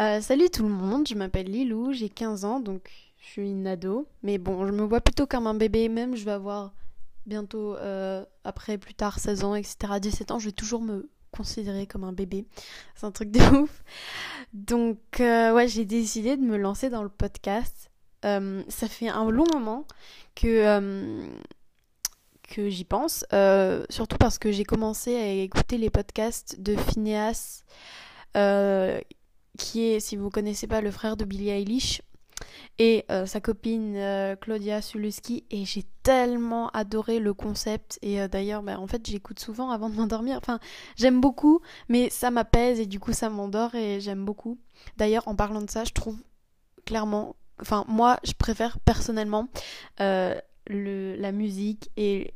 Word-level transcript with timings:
Euh, 0.00 0.22
salut 0.22 0.48
tout 0.48 0.62
le 0.62 0.70
monde, 0.70 1.06
je 1.06 1.14
m'appelle 1.14 1.50
Lilou, 1.50 1.92
j'ai 1.92 2.08
15 2.08 2.46
ans, 2.46 2.60
donc 2.60 2.90
je 3.18 3.26
suis 3.26 3.50
une 3.50 3.66
ado. 3.66 4.08
Mais 4.22 4.38
bon, 4.38 4.66
je 4.66 4.72
me 4.72 4.82
vois 4.82 5.02
plutôt 5.02 5.26
comme 5.26 5.46
un 5.46 5.52
bébé, 5.52 5.90
même 5.90 6.16
je 6.16 6.24
vais 6.24 6.30
avoir 6.30 6.72
bientôt, 7.26 7.76
euh, 7.76 8.24
après 8.44 8.78
plus 8.78 8.94
tard 8.94 9.18
16 9.18 9.44
ans, 9.44 9.54
etc., 9.54 10.00
17 10.00 10.30
ans, 10.30 10.38
je 10.38 10.46
vais 10.46 10.52
toujours 10.52 10.80
me 10.80 11.10
considérer 11.32 11.86
comme 11.86 12.04
un 12.04 12.14
bébé. 12.14 12.46
C'est 12.94 13.04
un 13.04 13.10
truc 13.10 13.30
de 13.30 13.40
ouf. 13.58 13.84
Donc 14.54 15.20
euh, 15.20 15.52
ouais, 15.52 15.68
j'ai 15.68 15.84
décidé 15.84 16.38
de 16.38 16.42
me 16.42 16.56
lancer 16.56 16.88
dans 16.88 17.02
le 17.02 17.10
podcast. 17.10 17.90
Ça 18.22 18.88
fait 18.88 19.08
un 19.08 19.30
long 19.30 19.46
moment 19.52 19.86
que, 20.34 21.30
que 22.42 22.68
j'y 22.70 22.84
pense, 22.84 23.24
surtout 23.90 24.16
parce 24.18 24.38
que 24.38 24.50
j'ai 24.50 24.64
commencé 24.64 25.14
à 25.16 25.26
écouter 25.26 25.76
les 25.76 25.90
podcasts 25.90 26.60
de 26.60 26.74
Phineas, 26.76 27.64
qui 29.60 29.82
est, 29.82 30.00
si 30.00 30.16
vous 30.16 30.30
connaissez 30.30 30.66
pas, 30.66 30.80
le 30.80 30.90
frère 30.90 31.16
de 31.16 31.24
Billie 31.24 31.50
Eilish, 31.50 32.02
et 32.78 33.04
euh, 33.10 33.26
sa 33.26 33.40
copine 33.40 33.94
euh, 33.96 34.34
Claudia 34.34 34.80
Suluski, 34.80 35.44
et 35.50 35.66
j'ai 35.66 35.84
tellement 36.02 36.70
adoré 36.70 37.18
le 37.18 37.34
concept, 37.34 37.98
et 38.00 38.20
euh, 38.20 38.28
d'ailleurs, 38.28 38.62
bah, 38.62 38.80
en 38.80 38.86
fait, 38.86 39.06
j'écoute 39.06 39.38
souvent 39.38 39.70
avant 39.70 39.90
de 39.90 39.96
m'endormir, 39.96 40.38
enfin, 40.38 40.58
j'aime 40.96 41.20
beaucoup, 41.20 41.60
mais 41.88 42.08
ça 42.08 42.30
m'apaise, 42.30 42.80
et 42.80 42.86
du 42.86 42.98
coup, 42.98 43.12
ça 43.12 43.28
m'endort, 43.28 43.74
et 43.74 44.00
j'aime 44.00 44.24
beaucoup. 44.24 44.58
D'ailleurs, 44.96 45.28
en 45.28 45.36
parlant 45.36 45.60
de 45.60 45.70
ça, 45.70 45.84
je 45.84 45.92
trouve 45.92 46.16
clairement, 46.86 47.36
enfin, 47.60 47.84
moi, 47.86 48.18
je 48.24 48.32
préfère 48.32 48.80
personnellement 48.80 49.48
le, 49.98 51.16
la 51.16 51.32
musique 51.32 51.90
et... 51.96 52.32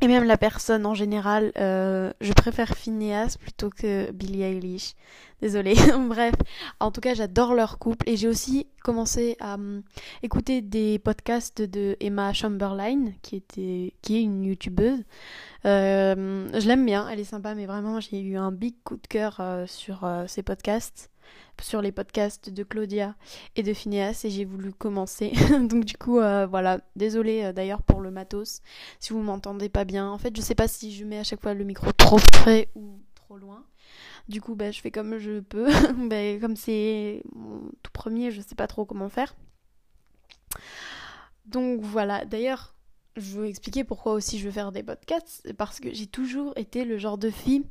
et 0.00 0.06
même 0.06 0.24
la 0.24 0.36
personne 0.36 0.86
en 0.86 0.94
général, 0.94 1.52
euh, 1.58 2.12
je 2.20 2.32
préfère 2.32 2.76
Phineas 2.76 3.36
plutôt 3.40 3.70
que 3.70 4.10
Billie 4.12 4.42
Eilish. 4.42 4.94
Désolée. 5.40 5.74
Bref, 6.08 6.34
en 6.80 6.90
tout 6.90 7.00
cas, 7.00 7.14
j'adore 7.14 7.54
leur 7.54 7.78
couple 7.78 8.08
et 8.08 8.16
j'ai 8.16 8.28
aussi 8.28 8.66
commencé 8.82 9.36
à 9.40 9.54
hum, 9.54 9.82
écouter 10.22 10.62
des 10.62 10.98
podcasts 10.98 11.62
de 11.62 11.96
Emma 12.00 12.32
Chamberlain, 12.32 13.12
qui 13.22 13.36
était, 13.36 13.94
qui 14.02 14.16
est 14.16 14.22
une 14.22 14.44
youtubeuse. 14.44 15.04
Euh, 15.64 16.48
je 16.58 16.66
l'aime 16.66 16.84
bien, 16.84 17.08
elle 17.08 17.20
est 17.20 17.24
sympa, 17.24 17.54
mais 17.54 17.66
vraiment, 17.66 18.00
j'ai 18.00 18.20
eu 18.20 18.36
un 18.36 18.50
big 18.52 18.74
coup 18.84 18.96
de 18.96 19.06
cœur 19.06 19.36
euh, 19.40 19.66
sur 19.66 20.08
ses 20.26 20.42
podcasts, 20.42 21.10
sur 21.60 21.82
les 21.82 21.92
podcasts 21.92 22.50
de 22.50 22.62
Claudia 22.62 23.14
et 23.56 23.62
de 23.62 23.72
Phineas, 23.72 24.22
et 24.24 24.30
j'ai 24.30 24.44
voulu 24.44 24.72
commencer. 24.72 25.32
Donc 25.68 25.84
du 25.84 25.96
coup, 25.96 26.18
euh, 26.18 26.46
voilà. 26.46 26.80
Désolée 26.96 27.44
euh, 27.44 27.52
d'ailleurs 27.52 27.82
pour 27.82 28.00
le 28.00 28.10
matos, 28.10 28.62
si 29.00 29.12
vous 29.12 29.20
m'entendez 29.20 29.68
pas 29.68 29.84
bien. 29.84 30.08
En 30.08 30.18
fait, 30.18 30.36
je 30.36 30.40
sais 30.40 30.54
pas 30.54 30.68
si 30.68 30.94
je 30.94 31.04
mets 31.04 31.18
à 31.18 31.24
chaque 31.24 31.40
fois 31.40 31.54
le 31.54 31.64
micro 31.64 31.92
trop 31.92 32.18
près 32.32 32.68
ou 32.74 33.00
trop 33.14 33.36
loin. 33.38 33.64
Du 34.28 34.40
coup, 34.40 34.54
bah, 34.54 34.70
je 34.70 34.80
fais 34.80 34.90
comme 34.90 35.18
je 35.18 35.40
peux. 35.40 35.68
Bah, 36.08 36.38
comme 36.40 36.56
c'est 36.56 37.22
mon 37.34 37.70
tout 37.82 37.92
premier, 37.92 38.30
je 38.30 38.40
sais 38.40 38.54
pas 38.54 38.66
trop 38.66 38.84
comment 38.84 39.08
faire. 39.08 39.34
Donc 41.46 41.80
voilà. 41.80 42.24
D'ailleurs, 42.24 42.74
je 43.18 43.36
veux 43.36 43.46
expliquer 43.46 43.84
pourquoi 43.84 44.12
aussi 44.12 44.38
je 44.38 44.46
veux 44.46 44.52
faire 44.52 44.72
des 44.72 44.82
podcasts. 44.82 45.52
Parce 45.54 45.80
que 45.80 45.92
j'ai 45.92 46.06
toujours 46.06 46.52
été 46.56 46.84
le 46.84 46.98
genre 46.98 47.18
de 47.18 47.30
fille, 47.30 47.64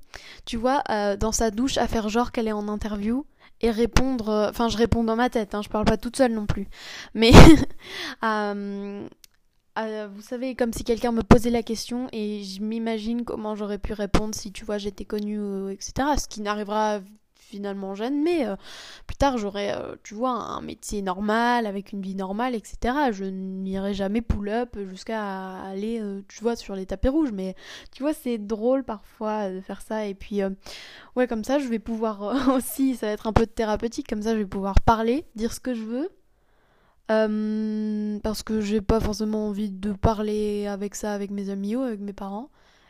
tu 0.46 0.58
vois, 0.58 0.84
euh, 0.90 1.16
dans 1.16 1.32
sa 1.32 1.52
douche 1.52 1.78
à 1.78 1.88
faire 1.88 2.10
genre 2.10 2.32
qu'elle 2.32 2.48
est 2.48 2.54
en 2.54 2.68
interview 2.68 3.26
et 3.62 3.72
répondre. 3.72 4.30
euh, 4.30 4.50
Enfin, 4.50 4.70
je 4.70 4.78
réponds 4.78 5.04
dans 5.04 5.16
ma 5.16 5.30
tête, 5.30 5.56
hein, 5.56 5.62
je 5.62 5.70
parle 5.70 5.86
pas 5.86 5.98
toute 5.98 6.18
seule 6.18 6.34
non 6.34 6.46
plus. 6.46 6.68
Mais. 7.14 7.32
euh, 8.24 9.08
euh, 9.80 10.08
vous 10.12 10.22
savez, 10.22 10.56
comme 10.56 10.74
si 10.74 10.84
quelqu'un 10.84 11.12
me 11.12 11.22
posait 11.22 11.52
la 11.52 11.62
question 11.64 12.08
et 12.12 12.44
je 12.44 12.62
m'imagine 12.64 13.24
comment 13.24 13.56
j'aurais 13.56 13.78
pu 13.78 13.94
répondre 13.94 14.34
si, 14.34 14.52
tu 14.52 14.66
vois, 14.66 14.80
j'étais 14.80 15.06
connue, 15.06 15.72
etc. 15.72 15.94
Ce 16.18 16.28
qui 16.28 16.42
n'arrivera 16.42 17.00
finalement 17.48 17.96
jeune, 17.96 18.22
mais 18.22 18.46
euh, 18.46 18.56
plus 19.08 19.16
tard 19.16 19.38
j'aurai, 19.38 19.72
euh, 19.72 19.96
tu 20.04 20.14
vois, 20.14 20.32
un 20.32 20.62
métier 20.62 21.02
normal, 21.02 21.66
avec 21.66 21.92
une 21.94 22.02
vie 22.02 22.16
normale, 22.16 22.56
etc. 22.56 23.12
Je 23.12 23.26
n'irai 23.26 23.94
jamais 23.94 24.22
pull-up 24.22 24.78
jusqu'à 24.90 25.62
aller, 25.62 26.00
euh, 26.02 26.22
tu 26.28 26.42
vois, 26.42 26.56
sur 26.56 26.76
les 26.76 26.86
tapis 26.86 27.10
rouges, 27.10 27.32
mais 27.32 27.56
tu 27.92 28.04
vois, 28.04 28.14
c'est 28.14 28.38
drôle 28.38 28.84
parfois 28.84 29.50
de 29.50 29.62
faire 29.62 29.82
ça. 29.82 30.06
Et 30.06 30.14
puis, 30.14 30.42
ouais, 31.16 31.28
comme 31.28 31.44
ça, 31.44 31.60
je 31.60 31.68
vais 31.68 31.80
pouvoir 31.80 32.22
aussi, 32.56 32.96
ça 32.96 33.08
va 33.08 33.14
être 33.14 33.28
un 33.28 33.34
peu 33.34 33.48
thérapeutique, 33.48 34.08
comme 34.08 34.22
ça, 34.22 34.34
je 34.34 34.40
vais 34.40 34.46
pouvoir 34.46 34.76
parler, 34.82 35.26
dire 35.36 35.54
ce 35.54 35.60
que 35.60 35.74
je 35.74 35.84
veux. 35.84 36.10
Parce 38.22 38.44
que 38.44 38.60
j'ai 38.60 38.82
pas 38.82 39.00
forcément 39.00 39.48
envie 39.48 39.70
de 39.70 39.94
parler 39.94 40.68
avec 40.68 40.94
ça 40.96 41.14
avec 41.14 41.32
mes 41.32 41.50
amis 41.50 41.76
ou 41.76 41.82
avec 41.82 42.02
mes 42.02 42.14
parents. 42.14 42.50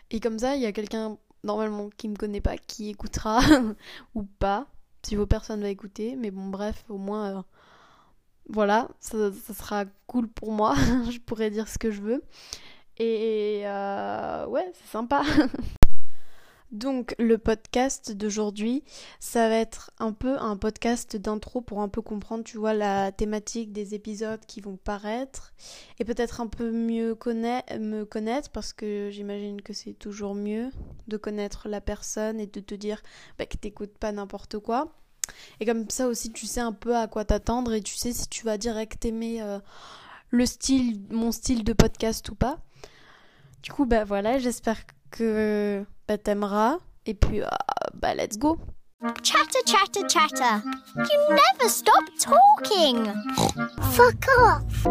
Et 0.10 0.20
comme 0.20 0.40
ça, 0.40 0.56
il 0.56 0.62
y 0.62 0.66
a 0.66 0.72
quelqu'un 0.72 1.18
normalement 1.44 1.90
qui 1.98 2.10
me 2.10 2.16
connaît 2.16 2.42
pas 2.42 2.58
qui 2.58 2.90
écoutera 2.90 3.40
ou 4.16 4.24
pas. 4.24 4.68
Si 5.04 5.16
vos 5.16 5.26
personnes 5.26 5.62
va 5.62 5.70
écouter, 5.70 6.16
mais 6.18 6.32
bon, 6.32 6.48
bref, 6.48 6.84
au 6.90 6.98
moins, 6.98 7.38
euh, 7.38 7.42
voilà, 8.50 8.90
ça, 9.00 9.32
sera 9.32 9.86
cool 10.06 10.28
pour 10.28 10.52
moi. 10.52 10.76
je 11.10 11.20
pourrais 11.20 11.50
dire 11.50 11.68
ce 11.68 11.78
que 11.78 11.92
je 11.92 12.02
veux. 12.02 12.24
Et 12.98 13.62
euh, 13.66 14.48
ouais, 14.48 14.70
c'est 14.74 14.92
sympa. 14.92 15.24
Donc, 16.72 17.16
le 17.18 17.38
podcast 17.38 18.12
d'aujourd'hui, 18.12 18.84
ça 19.22 19.48
va 19.48 19.56
être 19.56 19.92
un 20.00 20.12
peu 20.12 20.38
un 20.38 20.58
podcast 20.58 21.16
d'intro 21.16 21.62
pour 21.62 21.82
un 21.82 21.88
peu 21.88 22.02
comprendre, 22.02 22.44
tu 22.44 22.58
vois, 22.58 22.74
la 22.74 23.14
thématique 23.14 23.72
des 23.72 23.96
épisodes 23.96 24.46
qui 24.46 24.60
vont 24.60 24.76
paraître 24.76 25.54
et 26.00 26.04
peut-être 26.04 26.42
un 26.42 26.48
peu 26.48 26.72
mieux 26.72 27.18
me 27.80 28.04
connaître 28.04 28.50
parce 28.50 28.74
que 28.74 29.10
j'imagine 29.12 29.62
que 29.62 29.72
c'est 29.72 29.94
toujours 29.94 30.36
mieux 30.36 30.70
de 31.08 31.16
connaître 31.16 31.70
la 31.70 31.80
personne 31.80 32.40
et 32.40 32.48
de 32.48 32.60
te 32.60 32.76
dire 32.76 33.02
bah, 33.40 33.46
que 33.46 33.56
t'écoutes 33.56 33.98
pas 33.98 34.12
n'importe 34.12 34.60
quoi. 34.60 34.94
Et 35.62 35.66
comme 35.66 35.90
ça 35.90 36.08
aussi, 36.08 36.32
tu 36.32 36.46
sais 36.48 36.62
un 36.62 36.74
peu 36.74 36.98
à 36.98 37.08
quoi 37.08 37.24
t'attendre 37.24 37.74
et 37.74 37.82
tu 37.82 37.96
sais 37.96 38.12
si 38.12 38.28
tu 38.28 38.46
vas 38.46 38.58
direct 38.58 39.06
aimer 39.06 39.42
euh, 39.42 39.60
le 40.32 40.46
style, 40.46 41.02
mon 41.12 41.32
style 41.32 41.64
de 41.64 41.74
podcast 41.74 42.28
ou 42.30 42.36
pas. 42.36 42.60
Du 43.64 43.72
coup, 43.72 43.86
bah 43.86 44.04
voilà, 44.04 44.38
j'espère 44.38 44.84
que 45.12 45.86
bah, 46.08 46.18
t'aimeras. 46.18 46.80
Et 47.06 47.14
puis, 47.14 47.42
euh, 47.42 47.48
bah 47.94 48.14
let's 48.16 48.38
go. 48.38 48.58
Chatter, 49.24 49.60
chatter, 49.66 50.08
chatter. 50.10 50.64
You 50.96 51.30
never 51.30 51.70
stop 51.70 52.04
talking. 52.20 53.06
Fuck 53.92 54.26
off. 54.40 54.84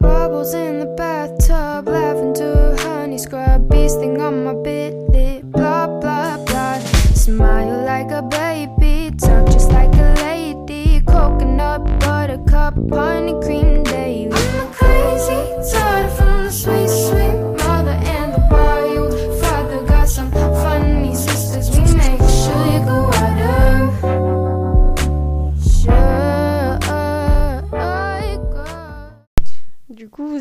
Bubbles 0.00 0.54
in 0.54 0.80
the 0.80 0.86
bathtub, 0.96 1.86
lavender, 1.88 2.74
honey 2.80 3.18
scrub, 3.18 3.68
bee 3.68 3.88
sting 3.88 4.20
on 4.20 4.44
my 4.44 4.54
bit 4.54 4.94
lip, 5.10 5.44
blah 5.44 5.86
blah 5.86 6.38
blah. 6.44 6.78
Smile 7.14 7.84
like 7.84 8.10
a 8.10 8.22
baby, 8.22 9.14
talk 9.16 9.46
just 9.46 9.70
like 9.70 9.94
a 9.94 10.14
lady. 10.24 11.00
Coconut, 11.02 11.84
buttercup, 12.00 12.74
honey 12.90 13.34
cream 13.40 13.84
daily. 13.84 14.32
I'm 14.32 14.68
a 14.68 14.72
crazy 14.72 15.72
daughter 15.72 16.21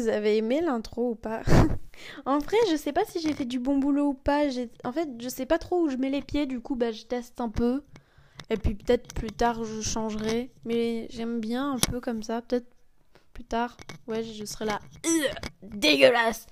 vous 0.02 0.08
avez 0.08 0.38
aimé 0.38 0.62
l'intro 0.62 1.12
ou 1.12 1.16
pas 1.16 1.42
En 2.26 2.40
vrai, 2.40 2.58
je 2.70 2.76
sais 2.76 2.94
pas 2.94 3.06
si 3.06 3.20
j'ai 3.20 3.34
fait 3.34 3.46
du 3.46 3.60
bon 3.60 3.78
boulot 3.78 4.10
ou 4.10 4.14
pas. 4.14 4.46
En 4.84 4.92
fait, 4.92 5.10
je 5.20 5.30
sais 5.30 5.46
pas 5.46 5.60
trop 5.60 5.82
où 5.82 5.90
je 5.90 5.98
mets 5.98 6.10
les 6.10 6.22
pieds, 6.22 6.46
du 6.46 6.60
coup, 6.60 6.76
bah, 6.76 6.92
je 6.92 7.04
teste 7.04 7.40
un 7.40 7.50
peu. 7.50 7.84
Et 8.50 8.58
puis 8.58 8.76
peut-être 8.76 9.14
plus 9.14 9.32
tard, 9.32 9.64
je 9.64 9.82
changerai. 9.82 10.52
Mais 10.66 11.08
j'aime 11.10 11.40
bien 11.40 11.74
un 11.74 11.80
peu 11.80 12.00
comme 12.00 12.24
ça. 12.24 12.42
Peut-être 12.42 12.68
plus 13.34 13.46
tard, 13.46 13.78
ouais, 14.08 14.24
je 14.24 14.46
serai 14.46 14.66
là. 14.66 14.80
Dégueulasse 15.64 16.48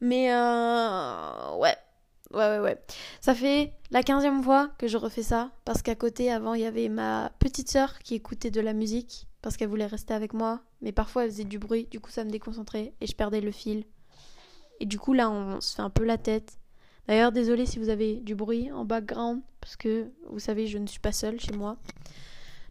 Mais 0.00 0.32
euh... 0.32 1.56
ouais. 1.56 1.76
Ouais, 2.32 2.48
ouais, 2.48 2.60
ouais. 2.60 2.78
Ça 3.20 3.34
fait 3.34 3.72
la 3.90 4.02
quinzième 4.02 4.42
fois 4.42 4.70
que 4.78 4.88
je 4.88 4.96
refais 4.96 5.22
ça. 5.22 5.50
Parce 5.64 5.82
qu'à 5.82 5.94
côté, 5.94 6.32
avant, 6.32 6.54
il 6.54 6.62
y 6.62 6.66
avait 6.66 6.88
ma 6.88 7.30
petite 7.38 7.70
sœur 7.70 7.98
qui 8.00 8.14
écoutait 8.14 8.50
de 8.50 8.60
la 8.60 8.72
musique. 8.72 9.26
Parce 9.44 9.58
qu'elle 9.58 9.68
voulait 9.68 9.84
rester 9.84 10.14
avec 10.14 10.32
moi. 10.32 10.62
Mais 10.80 10.90
parfois, 10.90 11.24
elle 11.24 11.30
faisait 11.30 11.44
du 11.44 11.58
bruit. 11.58 11.86
Du 11.90 12.00
coup, 12.00 12.10
ça 12.10 12.24
me 12.24 12.30
déconcentrait. 12.30 12.94
Et 13.02 13.06
je 13.06 13.14
perdais 13.14 13.42
le 13.42 13.50
fil. 13.50 13.84
Et 14.80 14.86
du 14.86 14.98
coup, 14.98 15.12
là, 15.12 15.30
on 15.30 15.60
se 15.60 15.74
fait 15.74 15.82
un 15.82 15.90
peu 15.90 16.02
la 16.02 16.16
tête. 16.16 16.56
D'ailleurs, 17.08 17.30
désolé 17.30 17.66
si 17.66 17.78
vous 17.78 17.90
avez 17.90 18.14
du 18.16 18.34
bruit 18.34 18.72
en 18.72 18.86
background. 18.86 19.42
Parce 19.60 19.76
que, 19.76 20.10
vous 20.30 20.38
savez, 20.38 20.66
je 20.66 20.78
ne 20.78 20.86
suis 20.86 20.98
pas 20.98 21.12
seule 21.12 21.38
chez 21.38 21.52
moi. 21.52 21.76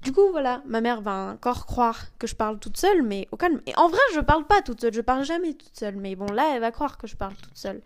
Du 0.01 0.11
coup, 0.11 0.31
voilà, 0.31 0.63
ma 0.65 0.81
mère 0.81 1.01
va 1.01 1.33
encore 1.33 1.67
croire 1.67 2.07
que 2.17 2.25
je 2.25 2.33
parle 2.33 2.57
toute 2.57 2.77
seule, 2.77 3.03
mais 3.03 3.27
au 3.31 3.37
calme. 3.37 3.61
Et 3.67 3.77
en 3.77 3.87
vrai, 3.87 4.01
je 4.15 4.19
parle 4.21 4.47
pas 4.47 4.63
toute 4.63 4.81
seule, 4.81 4.93
je 4.93 5.01
parle 5.01 5.23
jamais 5.25 5.53
toute 5.53 5.77
seule. 5.77 5.97
Mais 5.97 6.15
bon, 6.15 6.25
là, 6.25 6.53
elle 6.55 6.61
va 6.61 6.71
croire 6.71 6.97
que 6.97 7.05
je 7.05 7.15
parle 7.15 7.35
toute 7.35 7.55
seule. 7.55 7.83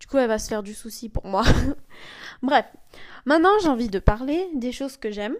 Du 0.00 0.06
coup, 0.06 0.16
elle 0.16 0.28
va 0.28 0.38
se 0.38 0.48
faire 0.48 0.62
du 0.62 0.72
souci 0.72 1.10
pour 1.10 1.26
moi. 1.26 1.44
Bref, 2.42 2.64
maintenant, 3.26 3.52
j'ai 3.62 3.68
envie 3.68 3.90
de 3.90 3.98
parler 3.98 4.48
des 4.54 4.72
choses 4.72 4.96
que 4.96 5.10
j'aime. 5.10 5.36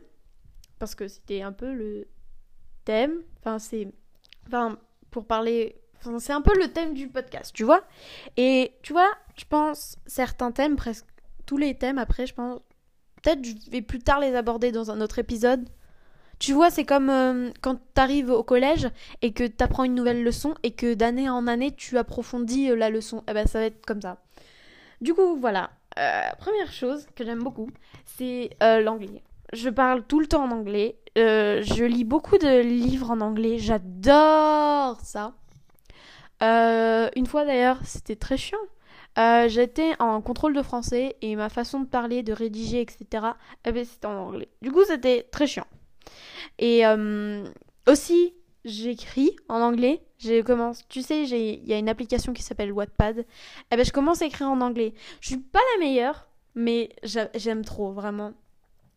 Parce 0.78 0.94
que 0.94 1.08
c'était 1.08 1.40
un 1.40 1.52
peu 1.52 1.72
le 1.72 2.06
thème. 2.84 3.22
Enfin, 3.40 3.58
c'est. 3.58 3.88
Enfin, 4.46 4.78
pour 5.10 5.26
parler. 5.26 5.76
C'est 6.18 6.32
un 6.32 6.40
peu 6.40 6.56
le 6.58 6.72
thème 6.72 6.94
du 6.94 7.08
podcast, 7.08 7.52
tu 7.54 7.64
vois. 7.64 7.82
Et 8.38 8.72
tu 8.82 8.94
vois, 8.94 9.10
je 9.36 9.44
pense 9.44 9.98
certains 10.06 10.50
thèmes, 10.50 10.76
presque 10.76 11.04
tous 11.44 11.58
les 11.58 11.74
thèmes 11.74 11.98
après, 11.98 12.26
je 12.26 12.34
pense. 12.34 12.60
Peut-être 13.22 13.44
je 13.44 13.70
vais 13.70 13.82
plus 13.82 13.98
tard 13.98 14.18
les 14.18 14.34
aborder 14.34 14.72
dans 14.72 14.90
un 14.90 15.00
autre 15.02 15.18
épisode. 15.18 15.68
Tu 16.38 16.54
vois, 16.54 16.70
c'est 16.70 16.84
comme 16.84 17.10
euh, 17.10 17.50
quand 17.60 17.78
t'arrives 17.92 18.30
au 18.30 18.42
collège 18.42 18.88
et 19.20 19.32
que 19.32 19.46
t'apprends 19.46 19.84
une 19.84 19.94
nouvelle 19.94 20.24
leçon 20.24 20.54
et 20.62 20.70
que 20.70 20.94
d'année 20.94 21.28
en 21.28 21.46
année 21.46 21.70
tu 21.70 21.98
approfondis 21.98 22.70
euh, 22.70 22.76
la 22.76 22.88
leçon. 22.88 23.22
Eh 23.28 23.34
ben 23.34 23.46
ça 23.46 23.58
va 23.58 23.66
être 23.66 23.84
comme 23.84 24.00
ça. 24.00 24.22
Du 25.02 25.12
coup, 25.12 25.36
voilà. 25.36 25.70
Euh, 25.98 26.22
première 26.38 26.72
chose 26.72 27.06
que 27.14 27.26
j'aime 27.26 27.42
beaucoup, 27.42 27.68
c'est 28.06 28.50
l'anglais. 28.60 29.22
Je 29.52 29.68
parle 29.68 30.04
tout 30.06 30.20
le 30.20 30.26
temps 30.26 30.44
en 30.44 30.50
anglais. 30.50 30.96
Euh, 31.18 31.62
je 31.62 31.84
lis 31.84 32.04
beaucoup 32.04 32.38
de 32.38 32.60
livres 32.60 33.10
en 33.10 33.20
anglais. 33.20 33.58
J'adore 33.58 35.00
ça. 35.02 35.34
Euh, 36.42 37.08
une 37.16 37.26
fois 37.26 37.44
d'ailleurs, 37.44 37.78
c'était 37.84 38.16
très 38.16 38.36
chiant. 38.36 38.58
Euh, 39.18 39.48
J'étais 39.48 39.92
en 40.00 40.20
contrôle 40.22 40.54
de 40.54 40.62
français 40.62 41.16
et 41.20 41.34
ma 41.36 41.48
façon 41.48 41.80
de 41.80 41.86
parler, 41.86 42.22
de 42.22 42.32
rédiger, 42.32 42.80
etc. 42.80 43.26
Eh 43.66 43.72
ben, 43.72 43.84
c'était 43.84 44.06
en 44.06 44.16
anglais. 44.28 44.48
Du 44.62 44.70
coup, 44.70 44.84
c'était 44.86 45.24
très 45.30 45.46
chiant. 45.46 45.66
Et 46.58 46.82
aussi, 47.88 48.34
j'écris 48.64 49.34
en 49.48 49.60
anglais. 49.60 50.02
Je 50.18 50.42
commence, 50.42 50.86
tu 50.88 51.02
sais, 51.02 51.22
il 51.24 51.66
y 51.66 51.72
a 51.72 51.78
une 51.78 51.88
application 51.88 52.32
qui 52.32 52.42
s'appelle 52.42 52.72
Wattpad. 52.72 53.24
Eh 53.72 53.76
ben, 53.76 53.84
je 53.84 53.92
commence 53.92 54.22
à 54.22 54.26
écrire 54.26 54.48
en 54.48 54.60
anglais. 54.60 54.94
Je 55.20 55.28
suis 55.28 55.38
pas 55.38 55.60
la 55.74 55.84
meilleure, 55.86 56.28
mais 56.54 56.90
j'a- 57.02 57.30
j'aime 57.34 57.64
trop, 57.64 57.92
vraiment. 57.92 58.32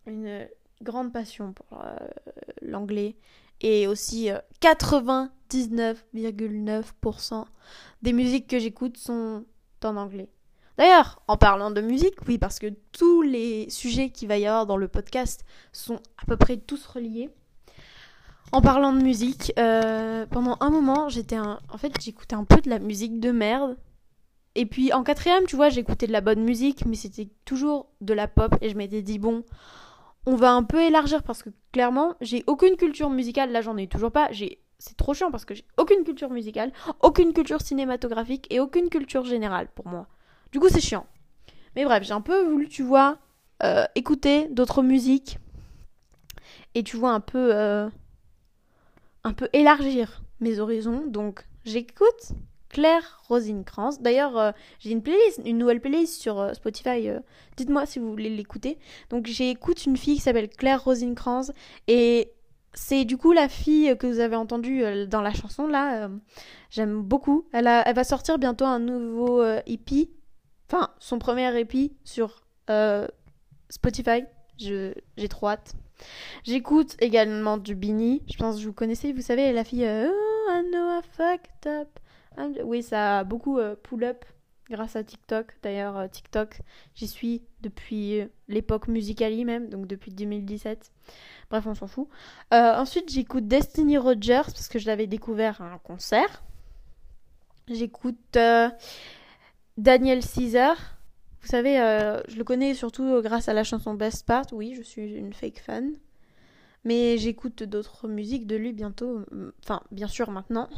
Une 0.05 0.47
grande 0.81 1.13
passion 1.13 1.53
pour 1.53 1.81
euh, 1.81 1.95
l'anglais. 2.61 3.15
Et 3.61 3.87
aussi, 3.87 4.29
euh, 4.31 4.39
99,9% 4.61 7.45
des 8.01 8.13
musiques 8.13 8.47
que 8.47 8.59
j'écoute 8.59 8.97
sont 8.97 9.45
en 9.83 9.97
anglais. 9.97 10.29
D'ailleurs, 10.77 11.21
en 11.27 11.37
parlant 11.37 11.71
de 11.71 11.81
musique, 11.81 12.15
oui, 12.27 12.37
parce 12.37 12.59
que 12.59 12.67
tous 12.91 13.21
les 13.21 13.69
sujets 13.69 14.09
qu'il 14.09 14.27
va 14.27 14.37
y 14.37 14.47
avoir 14.47 14.65
dans 14.65 14.77
le 14.77 14.87
podcast 14.87 15.45
sont 15.71 15.99
à 16.17 16.25
peu 16.25 16.35
près 16.35 16.57
tous 16.57 16.85
reliés. 16.87 17.29
En 18.51 18.61
parlant 18.61 18.93
de 18.93 19.01
musique, 19.01 19.53
euh, 19.57 20.25
pendant 20.27 20.57
un 20.59 20.69
moment, 20.69 21.09
j'étais 21.09 21.35
un... 21.35 21.59
en 21.69 21.77
fait, 21.77 21.93
j'écoutais 22.01 22.35
un 22.35 22.43
peu 22.43 22.61
de 22.61 22.69
la 22.69 22.79
musique 22.79 23.19
de 23.19 23.31
merde. 23.31 23.77
Et 24.55 24.67
puis 24.67 24.93
en 24.93 25.03
quatrième, 25.03 25.45
tu 25.45 25.55
vois, 25.55 25.69
j'écoutais 25.69 26.05
de 26.05 26.11
la 26.11 26.21
bonne 26.21 26.43
musique, 26.43 26.85
mais 26.85 26.95
c'était 26.95 27.29
toujours 27.45 27.87
de 28.01 28.13
la 28.13 28.27
pop. 28.27 28.55
Et 28.61 28.69
je 28.69 28.75
m'étais 28.75 29.01
dit, 29.01 29.17
bon, 29.17 29.43
on 30.25 30.35
va 30.35 30.51
un 30.51 30.63
peu 30.63 30.81
élargir 30.81 31.23
parce 31.23 31.43
que 31.43 31.49
clairement, 31.71 32.15
j'ai 32.21 32.43
aucune 32.47 32.75
culture 32.75 33.09
musicale. 33.09 33.51
Là, 33.51 33.61
j'en 33.61 33.77
ai 33.77 33.87
toujours 33.87 34.11
pas. 34.11 34.31
J'ai... 34.31 34.59
C'est 34.79 34.97
trop 34.97 35.13
chiant 35.13 35.31
parce 35.31 35.45
que 35.45 35.53
j'ai 35.53 35.65
aucune 35.77 36.03
culture 36.03 36.29
musicale, 36.29 36.73
aucune 37.01 37.31
culture 37.31 37.61
cinématographique 37.61 38.47
et 38.49 38.59
aucune 38.59 38.89
culture 38.89 39.23
générale 39.23 39.69
pour 39.73 39.87
moi. 39.87 40.07
Du 40.51 40.59
coup, 40.59 40.67
c'est 40.69 40.81
chiant. 40.81 41.05
Mais 41.75 41.85
bref, 41.85 42.03
j'ai 42.03 42.13
un 42.13 42.21
peu 42.21 42.43
voulu, 42.43 42.67
tu 42.67 42.83
vois, 42.83 43.17
euh, 43.63 43.85
écouter 43.95 44.47
d'autres 44.49 44.81
musiques 44.81 45.39
et 46.75 46.83
tu 46.83 46.97
vois 46.97 47.11
un 47.11 47.21
peu, 47.21 47.55
euh, 47.55 47.89
un 49.23 49.33
peu 49.33 49.47
élargir 49.53 50.21
mes 50.41 50.59
horizons. 50.59 51.05
Donc, 51.07 51.45
j'écoute 51.63 52.33
Claire 52.73 53.21
Rosinkrantz. 53.29 54.01
D'ailleurs, 54.01 54.35
euh, 54.37 54.51
j'ai 54.79 54.89
une 54.89 55.03
playlist, 55.03 55.39
une 55.45 55.59
nouvelle 55.59 55.79
playlist 55.79 56.19
sur 56.19 56.39
euh, 56.39 56.53
Spotify. 56.53 57.07
euh, 57.07 57.19
Dites-moi 57.55 57.85
si 57.85 57.99
vous 57.99 58.09
voulez 58.09 58.29
l'écouter. 58.29 58.79
Donc, 59.11 59.27
j'écoute 59.27 59.85
une 59.85 59.95
fille 59.95 60.15
qui 60.15 60.21
s'appelle 60.21 60.49
Claire 60.49 60.83
Rosinkrantz 60.83 61.51
et 61.87 62.31
c'est 62.73 63.05
du 63.05 63.15
coup 63.17 63.31
la 63.31 63.47
fille 63.47 63.95
que 63.99 64.07
vous 64.07 64.19
avez 64.19 64.35
entendue 64.35 64.83
dans 65.05 65.21
la 65.21 65.31
chanson 65.31 65.67
là. 65.67 66.09
J'aime 66.71 67.03
beaucoup. 67.03 67.45
Elle, 67.53 67.67
elle 67.67 67.93
va 67.95 68.03
sortir 68.03 68.39
bientôt 68.39 68.65
un 68.65 68.79
nouveau 68.79 69.43
EP. 69.67 70.09
Enfin, 70.67 70.89
son 70.97 71.19
premier 71.19 71.55
EP 71.59 71.91
sur 72.03 72.41
Spotify. 73.69 74.23
J'ai 74.57 74.95
trop 75.29 75.49
hâte. 75.49 75.73
J'écoute 76.43 76.95
également 76.99 77.57
du 77.57 77.75
Bini. 77.75 78.23
Je 78.27 78.37
pense 78.37 78.59
que 78.59 78.65
vous 78.65 78.73
connaissez. 78.73 79.13
Vous 79.13 79.21
savez, 79.21 79.53
la 79.53 79.63
fille. 79.63 79.85
oh, 79.87 80.49
I 80.49 80.63
know 80.71 80.89
I 80.89 81.01
fucked 81.15 81.67
up. 81.67 81.99
I'm- 82.37 82.55
Oui, 82.63 82.83
ça 82.83 83.19
a 83.19 83.23
beaucoup 83.23 83.59
euh, 83.59 83.75
pull 83.81 84.03
up 84.03 84.25
grâce 84.69 84.95
à 84.95 85.03
TikTok. 85.03 85.55
D'ailleurs, 85.61 85.97
euh, 85.97 86.07
TikTok, 86.07 86.61
j'y 86.95 87.07
suis 87.07 87.41
depuis 87.61 88.21
euh, 88.21 88.25
l'époque 88.47 88.87
Musicali 88.87 89.45
même, 89.45 89.69
donc 89.69 89.87
depuis 89.87 90.11
2017. 90.11 90.91
Bref, 91.49 91.65
on 91.67 91.75
s'en 91.75 91.87
fout. 91.87 92.07
Ensuite, 92.51 93.11
j'écoute 93.11 93.47
Destiny 93.47 93.97
Rogers 93.97 94.43
parce 94.45 94.67
que 94.67 94.79
je 94.79 94.87
l'avais 94.87 95.07
découvert 95.07 95.61
à 95.61 95.65
un 95.73 95.77
concert. 95.77 96.41
J'écoute 97.67 98.37
Daniel 99.77 100.21
Caesar. 100.23 100.75
Vous 101.41 101.47
savez, 101.47 101.75
je 102.27 102.35
le 102.37 102.43
connais 102.43 102.73
surtout 102.73 103.21
grâce 103.21 103.49
à 103.49 103.53
la 103.53 103.63
chanson 103.63 103.93
Best 103.93 104.25
Part. 104.25 104.45
Oui, 104.51 104.73
je 104.75 104.81
suis 104.81 105.13
une 105.13 105.33
fake 105.33 105.59
fan. 105.59 105.93
Mais 106.85 107.17
j'écoute 107.17 107.63
d'autres 107.63 108.07
musiques 108.07 108.47
de 108.47 108.55
lui 108.55 108.71
bientôt. 108.73 109.19
euh, 109.33 109.51
Enfin, 109.63 109.81
bien 109.91 110.07
sûr, 110.07 110.31
maintenant. 110.31 110.69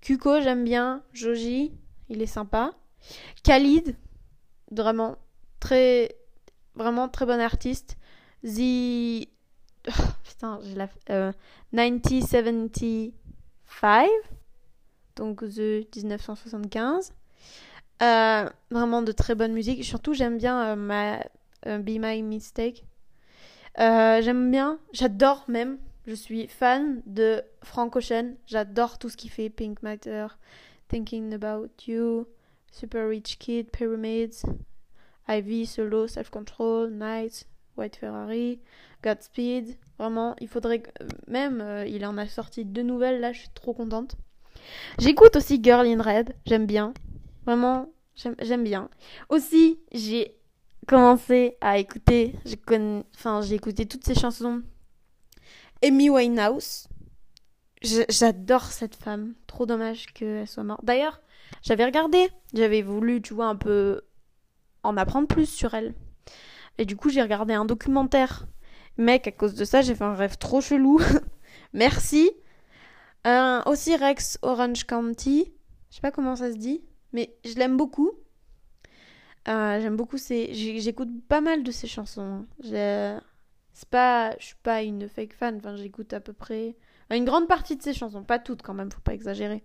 Kuko, 0.00 0.40
j'aime 0.40 0.64
bien. 0.64 1.02
Joji, 1.12 1.72
il 2.08 2.22
est 2.22 2.26
sympa. 2.26 2.72
Khalid, 3.44 3.96
vraiment 4.72 5.16
très, 5.60 6.16
vraiment 6.74 7.08
très 7.08 7.26
bon 7.26 7.40
artiste. 7.40 7.96
The. 8.42 9.28
Oh, 9.88 9.92
putain, 10.24 10.58
j'ai 10.64 10.74
la. 10.74 10.88
Euh, 11.10 11.32
1975. 11.72 14.08
Donc, 15.16 15.40
The 15.42 15.86
1975. 15.96 17.12
Euh, 18.02 18.48
vraiment 18.70 19.02
de 19.02 19.12
très 19.12 19.34
bonne 19.34 19.52
musique. 19.52 19.84
Surtout, 19.84 20.12
j'aime 20.12 20.36
bien 20.38 20.72
euh, 20.72 20.76
ma, 20.76 21.20
euh, 21.66 21.78
Be 21.78 21.98
My 21.98 22.22
Mistake. 22.22 22.84
Euh, 23.78 24.22
j'aime 24.22 24.50
bien, 24.50 24.78
j'adore 24.92 25.44
même. 25.48 25.78
Je 26.06 26.14
suis 26.14 26.46
fan 26.46 27.02
de 27.06 27.42
Frank 27.62 27.94
Ocean. 27.96 28.34
J'adore 28.46 28.98
tout 28.98 29.08
ce 29.08 29.16
qu'il 29.16 29.30
fait. 29.30 29.50
Pink 29.50 29.82
Matter, 29.82 30.26
Thinking 30.88 31.34
About 31.34 31.68
You, 31.86 32.26
Super 32.70 33.08
Rich 33.08 33.38
Kid, 33.38 33.70
Pyramids, 33.70 34.42
Ivy, 35.28 35.66
Solo, 35.66 36.06
Self 36.06 36.30
Control, 36.30 36.90
Night, 36.92 37.46
White 37.76 37.96
Ferrari, 37.96 38.60
Godspeed. 39.02 39.76
Vraiment, 39.98 40.36
il 40.40 40.48
faudrait 40.48 40.80
que- 40.80 40.90
euh, 41.02 41.08
même, 41.26 41.60
euh, 41.60 41.86
il 41.86 42.06
en 42.06 42.16
a 42.18 42.26
sorti 42.26 42.64
deux 42.64 42.82
nouvelles 42.82 43.20
là. 43.20 43.32
Je 43.32 43.40
suis 43.40 43.50
trop 43.54 43.74
contente. 43.74 44.16
J'écoute 44.98 45.36
aussi 45.36 45.60
Girl 45.62 45.86
in 45.86 46.00
Red. 46.00 46.34
J'aime 46.46 46.66
bien. 46.66 46.94
Vraiment, 47.44 47.90
j'aime 48.14 48.36
j'aime 48.40 48.64
bien. 48.64 48.88
Aussi, 49.28 49.80
j'ai 49.92 50.36
commencé 50.86 51.56
à 51.60 51.78
écouter, 51.78 52.34
j'ai 52.44 52.56
connu- 52.56 53.04
enfin, 53.14 53.42
écouté 53.42 53.86
toutes 53.86 54.04
ces 54.04 54.14
chansons. 54.14 54.62
Amy 55.82 56.10
Winehouse. 56.10 56.88
J'adore 57.82 58.64
cette 58.64 58.96
femme. 58.96 59.34
Trop 59.46 59.66
dommage 59.66 60.06
qu'elle 60.06 60.48
soit 60.48 60.64
morte. 60.64 60.84
D'ailleurs, 60.84 61.20
j'avais 61.62 61.84
regardé, 61.84 62.28
j'avais 62.54 62.82
voulu, 62.82 63.20
tu 63.22 63.34
vois, 63.34 63.46
un 63.46 63.56
peu 63.56 64.02
en 64.82 64.96
apprendre 64.96 65.28
plus 65.28 65.46
sur 65.46 65.74
elle. 65.74 65.94
Et 66.78 66.84
du 66.84 66.96
coup, 66.96 67.10
j'ai 67.10 67.22
regardé 67.22 67.54
un 67.54 67.64
documentaire. 67.64 68.46
Mec, 68.98 69.26
à 69.28 69.32
cause 69.32 69.54
de 69.54 69.64
ça, 69.64 69.82
j'ai 69.82 69.94
fait 69.94 70.04
un 70.04 70.14
rêve 70.14 70.38
trop 70.38 70.60
chelou. 70.60 71.00
Merci. 71.72 72.30
Euh, 73.26 73.60
aussi 73.66 73.96
Rex 73.96 74.38
Orange 74.42 74.84
County. 74.84 75.52
Je 75.90 75.96
sais 75.96 76.00
pas 76.00 76.10
comment 76.10 76.36
ça 76.36 76.50
se 76.52 76.56
dit, 76.56 76.82
mais 77.12 77.36
je 77.44 77.54
l'aime 77.54 77.76
beaucoup. 77.76 78.12
Euh, 79.48 79.80
J'aime 79.80 79.96
beaucoup 79.96 80.16
j'ai- 80.18 80.80
J'écoute 80.80 81.08
pas 81.28 81.40
mal 81.40 81.62
de 81.62 81.70
ses 81.70 81.86
chansons. 81.86 82.46
J'ai- 82.60 83.16
C'est 83.72 83.88
pas. 83.90 84.34
Je 84.40 84.46
suis 84.46 84.56
pas 84.62 84.82
une 84.82 85.08
fake 85.08 85.34
fan. 85.34 85.56
Enfin, 85.58 85.76
j'écoute 85.76 86.12
à 86.14 86.20
peu 86.20 86.32
près. 86.32 86.76
Une 87.10 87.24
grande 87.26 87.46
partie 87.46 87.76
de 87.76 87.82
ses 87.82 87.92
chansons. 87.94 88.24
Pas 88.24 88.38
toutes 88.38 88.62
quand 88.62 88.74
même, 88.74 88.90
faut 88.90 89.00
pas 89.02 89.12
exagérer. 89.14 89.62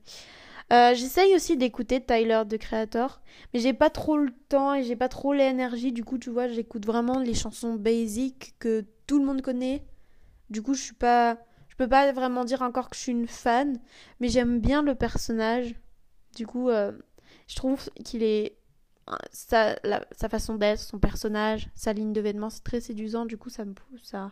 Euh, 0.73 0.93
J'essaye 0.95 1.33
aussi 1.35 1.57
d'écouter 1.57 2.01
Tyler 2.03 2.43
de 2.47 2.57
Creator. 2.57 3.21
Mais 3.53 3.59
j'ai 3.61 3.73
pas 3.73 3.89
trop 3.89 4.17
le 4.17 4.31
temps 4.49 4.73
et 4.75 4.83
j'ai 4.83 4.95
pas 4.97 5.09
trop 5.09 5.33
l'énergie. 5.33 5.91
Du 5.93 6.03
coup, 6.03 6.17
tu 6.17 6.29
vois, 6.29 6.47
j'écoute 6.49 6.85
vraiment 6.85 7.19
les 7.19 7.33
chansons 7.33 7.75
basic 7.75 8.55
que 8.59 8.85
tout 9.07 9.19
le 9.19 9.25
monde 9.25 9.41
connaît. 9.41 9.85
Du 10.49 10.61
coup, 10.61 10.73
je 10.73 10.81
suis 10.81 10.95
pas. 10.95 11.37
Je 11.69 11.75
peux 11.77 11.87
pas 11.87 12.11
vraiment 12.11 12.43
dire 12.45 12.61
encore 12.61 12.89
que 12.89 12.95
je 12.97 13.01
suis 13.01 13.11
une 13.13 13.27
fan. 13.27 13.79
Mais 14.19 14.27
j'aime 14.29 14.59
bien 14.59 14.81
le 14.83 14.93
personnage. 14.95 15.75
Du 16.35 16.45
coup, 16.47 16.69
euh, 16.69 16.91
je 17.47 17.55
trouve 17.55 17.89
qu'il 18.05 18.23
est 18.23 18.57
sa, 19.31 19.75
sa 20.11 20.29
façon 20.29 20.55
d'être, 20.55 20.79
son 20.79 20.99
personnage, 20.99 21.69
sa 21.75 21.93
ligne 21.93 22.13
de 22.13 22.21
vêtements, 22.21 22.49
c'est 22.49 22.63
très 22.63 22.81
séduisant. 22.81 23.25
Du 23.25 23.37
coup, 23.37 23.49
ça 23.49 23.65
me 23.65 23.73
pousse 23.73 24.13
à. 24.13 24.31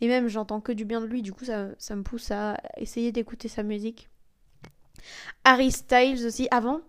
Et 0.00 0.08
même, 0.08 0.28
j'entends 0.28 0.60
que 0.60 0.72
du 0.72 0.84
bien 0.84 1.00
de 1.00 1.06
lui. 1.06 1.22
Du 1.22 1.32
coup, 1.32 1.44
ça, 1.44 1.68
ça 1.78 1.96
me 1.96 2.02
pousse 2.02 2.30
à 2.30 2.60
essayer 2.76 3.12
d'écouter 3.12 3.48
sa 3.48 3.62
musique. 3.62 4.08
Harry 5.44 5.70
Styles 5.70 6.24
aussi. 6.26 6.48
Avant, 6.50 6.80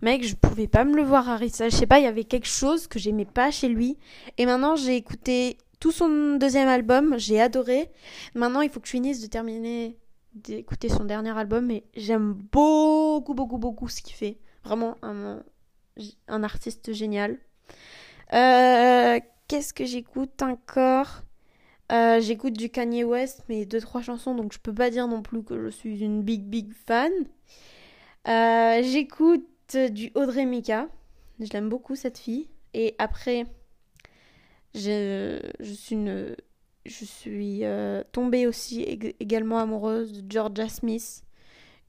mec, 0.00 0.24
je 0.24 0.34
pouvais 0.34 0.66
pas 0.66 0.84
me 0.84 0.96
le 0.96 1.02
voir, 1.02 1.28
Harry 1.28 1.50
Styles. 1.50 1.70
Je 1.70 1.76
sais 1.76 1.86
pas, 1.86 1.98
il 1.98 2.04
y 2.04 2.08
avait 2.08 2.24
quelque 2.24 2.48
chose 2.48 2.86
que 2.86 2.98
j'aimais 2.98 3.26
pas 3.26 3.50
chez 3.50 3.68
lui. 3.68 3.98
Et 4.38 4.46
maintenant, 4.46 4.76
j'ai 4.76 4.96
écouté 4.96 5.58
tout 5.80 5.92
son 5.92 6.36
deuxième 6.36 6.68
album. 6.68 7.18
J'ai 7.18 7.40
adoré. 7.40 7.90
Maintenant, 8.34 8.62
il 8.62 8.70
faut 8.70 8.80
que 8.80 8.86
je 8.86 8.92
finisse 8.92 9.20
de 9.20 9.26
terminer 9.26 9.98
d'écouter 10.34 10.88
son 10.88 11.04
dernier 11.04 11.36
album. 11.36 11.66
Mais 11.66 11.84
j'aime 11.94 12.32
beaucoup, 12.32 13.34
beaucoup, 13.34 13.58
beaucoup 13.58 13.88
ce 13.88 14.00
qu'il 14.00 14.14
fait. 14.14 14.38
Vraiment 14.64 14.96
un, 15.02 15.42
un 16.28 16.42
artiste 16.42 16.92
génial. 16.92 17.38
Euh, 18.32 19.20
Qu'est-ce 19.48 19.72
que 19.74 19.84
j'écoute 19.84 20.42
encore? 20.42 21.22
Euh, 21.92 22.20
J'écoute 22.20 22.54
du 22.54 22.70
Kanye 22.70 23.04
West, 23.04 23.44
mais 23.48 23.64
deux 23.64 23.80
trois 23.80 24.02
chansons, 24.02 24.34
donc 24.34 24.52
je 24.52 24.58
peux 24.58 24.74
pas 24.74 24.90
dire 24.90 25.06
non 25.08 25.22
plus 25.22 25.44
que 25.44 25.60
je 25.62 25.68
suis 25.68 26.00
une 26.00 26.22
big 26.22 26.42
big 26.44 26.72
fan. 26.72 27.12
Euh, 28.28 28.82
j'écoute 28.82 29.46
du 29.90 30.10
Audrey 30.14 30.46
Mika. 30.46 30.88
Je 31.40 31.46
l'aime 31.52 31.68
beaucoup 31.68 31.94
cette 31.96 32.18
fille. 32.18 32.48
Et 32.74 32.94
après, 32.98 33.46
je, 34.74 35.40
je 35.60 35.72
suis 35.72 35.94
une, 35.94 36.36
je 36.84 37.04
suis 37.04 37.62
tombée 38.12 38.46
aussi 38.46 38.82
ég- 38.82 39.14
également 39.20 39.58
amoureuse 39.58 40.12
de 40.12 40.30
Georgia 40.32 40.68
Smith, 40.68 41.22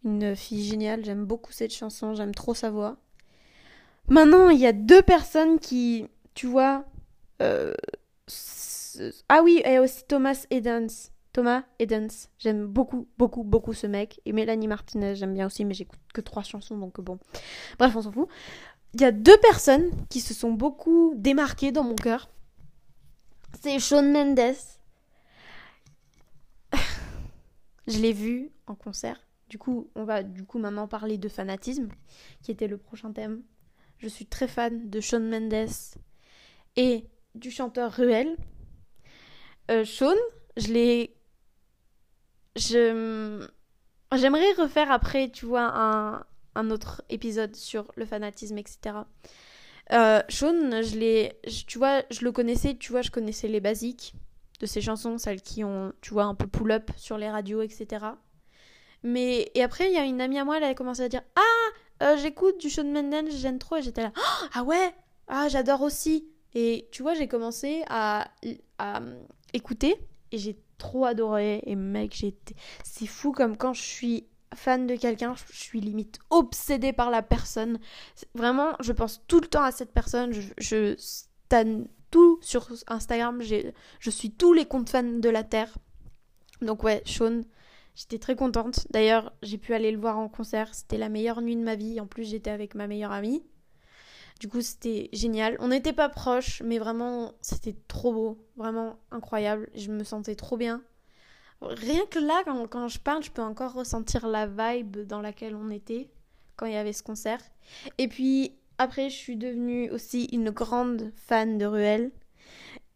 une 0.05 0.35
fille 0.35 0.63
géniale. 0.63 1.03
J'aime 1.05 1.25
beaucoup 1.25 1.51
cette 1.51 1.73
chanson, 1.73 2.15
j'aime 2.15 2.33
trop 2.35 2.53
sa 2.53 2.69
voix. 2.69 2.97
Maintenant, 4.09 4.49
il 4.49 4.59
y 4.59 4.65
a 4.65 4.73
deux 4.73 5.01
personnes 5.01 5.59
qui, 5.59 6.07
tu 6.33 6.47
vois, 6.47 6.85
euh, 7.41 7.73
ah 9.29 9.41
oui, 9.43 9.61
et 9.65 9.79
aussi 9.79 10.03
Thomas 10.07 10.45
Edens. 10.49 11.11
Thomas 11.33 11.63
Edens, 11.77 12.29
j'aime 12.39 12.65
beaucoup, 12.65 13.07
beaucoup, 13.17 13.43
beaucoup 13.43 13.73
ce 13.73 13.85
mec. 13.85 14.21
Et 14.25 14.33
Mélanie 14.33 14.67
Martinez, 14.67 15.15
j'aime 15.15 15.33
bien 15.33 15.45
aussi, 15.45 15.65
mais 15.65 15.73
j'écoute 15.73 15.99
que 16.13 16.21
trois 16.21 16.43
chansons, 16.43 16.77
donc 16.77 16.99
bon. 16.99 17.19
Bref, 17.77 17.95
on 17.95 18.01
s'en 18.01 18.11
fout. 18.11 18.27
Il 18.93 19.01
y 19.01 19.05
a 19.05 19.11
deux 19.11 19.37
personnes 19.37 19.91
qui 20.09 20.19
se 20.19 20.33
sont 20.33 20.51
beaucoup 20.51 21.13
démarquées 21.15 21.71
dans 21.71 21.83
mon 21.83 21.95
cœur. 21.95 22.29
C'est 23.61 23.79
Shawn 23.79 24.11
Mendes. 24.11 24.55
Je 27.87 27.99
l'ai 27.99 28.13
vu 28.13 28.49
en 28.65 28.75
concert. 28.75 29.19
Du 29.49 29.57
coup, 29.57 29.89
on 29.95 30.03
va 30.03 30.23
du 30.23 30.43
coup 30.43 30.57
maintenant 30.59 30.87
parler 30.87 31.17
de 31.17 31.29
fanatisme, 31.29 31.89
qui 32.41 32.51
était 32.51 32.67
le 32.67 32.77
prochain 32.77 33.11
thème. 33.11 33.43
Je 33.99 34.07
suis 34.07 34.25
très 34.25 34.47
fan 34.47 34.89
de 34.89 34.99
Shawn 34.99 35.27
Mendes 35.27 35.69
et 36.75 37.05
du 37.35 37.51
chanteur 37.51 37.91
Ruel. 37.93 38.35
Euh, 39.71 39.83
Shawn, 39.83 40.17
je 40.55 40.67
l'ai. 40.67 41.15
Je. 42.55 43.47
J'aimerais 44.15 44.53
refaire 44.53 44.91
après, 44.91 45.29
tu 45.29 45.45
vois, 45.45 45.71
un, 45.75 46.25
un 46.55 46.71
autre 46.71 47.01
épisode 47.09 47.55
sur 47.55 47.91
le 47.95 48.05
fanatisme, 48.05 48.57
etc. 48.57 48.97
Euh, 49.91 50.21
Shawn, 50.29 50.83
je 50.83 50.97
l'ai. 50.97 51.39
Tu 51.67 51.77
vois, 51.77 52.03
je 52.11 52.23
le 52.23 52.31
connaissais, 52.31 52.75
tu 52.75 52.91
vois, 52.91 53.01
je 53.01 53.11
connaissais 53.11 53.47
les 53.47 53.59
basiques 53.59 54.13
de 54.59 54.65
ses 54.65 54.81
chansons, 54.81 55.17
celles 55.17 55.41
qui 55.41 55.63
ont, 55.63 55.93
tu 56.01 56.13
vois, 56.13 56.23
un 56.23 56.35
peu 56.35 56.47
pull-up 56.47 56.91
sur 56.97 57.17
les 57.17 57.29
radios, 57.29 57.61
etc. 57.61 58.05
Mais. 59.03 59.51
Et 59.55 59.63
après, 59.63 59.87
il 59.89 59.93
y 59.93 59.97
a 59.97 60.03
une 60.05 60.21
amie 60.21 60.39
à 60.39 60.45
moi, 60.45 60.57
elle 60.57 60.63
a 60.63 60.73
commencé 60.75 61.01
à 61.01 61.09
dire 61.09 61.23
Ah, 61.35 61.71
euh, 62.03 62.17
j'écoute 62.17 62.59
du 62.59 62.69
Shawn 62.69 62.91
Mendes, 62.91 63.29
j'aime 63.31 63.59
trop, 63.59 63.77
et 63.77 63.81
j'étais 63.81 64.03
là 64.03 64.11
Ah 64.53 64.63
ouais, 64.63 64.93
ah, 65.27 65.47
j'adore 65.49 65.81
aussi. 65.81 66.27
Et 66.55 66.87
tu 66.91 67.01
vois, 67.01 67.13
j'ai 67.13 67.27
commencé 67.27 67.83
à, 67.87 68.29
à 68.77 69.01
écouter 69.53 69.95
et 70.31 70.37
j'ai 70.37 70.57
trop 70.77 71.05
adoré. 71.05 71.61
Et 71.65 71.75
mec, 71.75 72.23
été- 72.23 72.55
c'est 72.83 73.07
fou 73.07 73.31
comme 73.31 73.57
quand 73.57 73.73
je 73.73 73.81
suis 73.81 74.27
fan 74.55 74.87
de 74.87 74.95
quelqu'un, 74.95 75.35
je 75.35 75.55
suis 75.57 75.81
limite 75.81 76.19
obsédée 76.29 76.93
par 76.93 77.11
la 77.11 77.21
personne. 77.21 77.79
Vraiment, 78.33 78.73
je 78.79 78.93
pense 78.93 79.21
tout 79.27 79.39
le 79.41 79.47
temps 79.47 79.63
à 79.63 79.71
cette 79.71 79.91
personne. 79.91 80.31
Je, 80.31 80.41
je 80.57 80.95
tout 82.09 82.39
sur 82.41 82.67
Instagram. 82.87 83.41
Je 83.41 84.09
suis 84.09 84.31
tous 84.31 84.53
les 84.53 84.65
comptes 84.65 84.89
fans 84.89 85.03
de 85.03 85.29
la 85.29 85.43
Terre. 85.43 85.77
Donc 86.61 86.83
ouais, 86.83 87.03
Sean, 87.05 87.41
j'étais 87.97 88.19
très 88.19 88.35
contente. 88.35 88.87
D'ailleurs, 88.91 89.33
j'ai 89.41 89.57
pu 89.57 89.73
aller 89.73 89.91
le 89.91 89.99
voir 89.99 90.17
en 90.17 90.29
concert. 90.29 90.73
C'était 90.73 90.97
la 90.97 91.09
meilleure 91.09 91.41
nuit 91.41 91.55
de 91.55 91.63
ma 91.63 91.75
vie. 91.75 91.99
En 91.99 92.05
plus, 92.05 92.29
j'étais 92.29 92.51
avec 92.51 92.75
ma 92.75 92.87
meilleure 92.87 93.11
amie. 93.11 93.43
Du 94.39 94.47
coup, 94.47 94.61
c'était 94.61 95.09
génial. 95.13 95.57
On 95.59 95.69
n'était 95.69 95.93
pas 95.93 96.07
proches, 96.07 96.61
mais 96.63 96.77
vraiment, 96.77 97.33
c'était 97.41 97.75
trop 97.87 98.13
beau. 98.13 98.37
Vraiment 98.55 98.99
incroyable. 99.09 99.67
Je 99.73 99.91
me 99.91 100.03
sentais 100.03 100.35
trop 100.35 100.57
bien. 100.57 100.83
Rien 101.61 102.05
que 102.11 102.19
là, 102.19 102.43
quand, 102.69 102.87
je 102.87 102.99
parle, 102.99 103.23
je 103.23 103.31
peux 103.31 103.41
encore 103.41 103.73
ressentir 103.73 104.27
la 104.27 104.45
vibe 104.45 104.97
dans 105.07 105.21
laquelle 105.21 105.55
on 105.55 105.71
était 105.71 106.11
quand 106.55 106.67
il 106.67 106.73
y 106.73 106.77
avait 106.77 106.93
ce 106.93 107.01
concert. 107.01 107.41
Et 107.97 108.07
puis, 108.07 108.53
après, 108.77 109.09
je 109.09 109.15
suis 109.15 109.37
devenue 109.37 109.89
aussi 109.89 110.25
une 110.25 110.51
grande 110.51 111.11
fan 111.15 111.57
de 111.57 111.65
Ruel, 111.65 112.11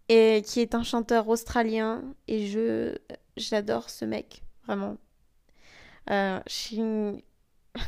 et, 0.09 0.43
qui 0.45 0.59
est 0.59 0.75
un 0.75 0.83
chanteur 0.83 1.27
australien. 1.27 2.03
Et 2.27 2.45
je 2.45 2.95
j'adore 3.35 3.89
ce 3.89 4.05
mec, 4.05 4.43
vraiment. 4.65 4.97
Euh, 6.09 6.39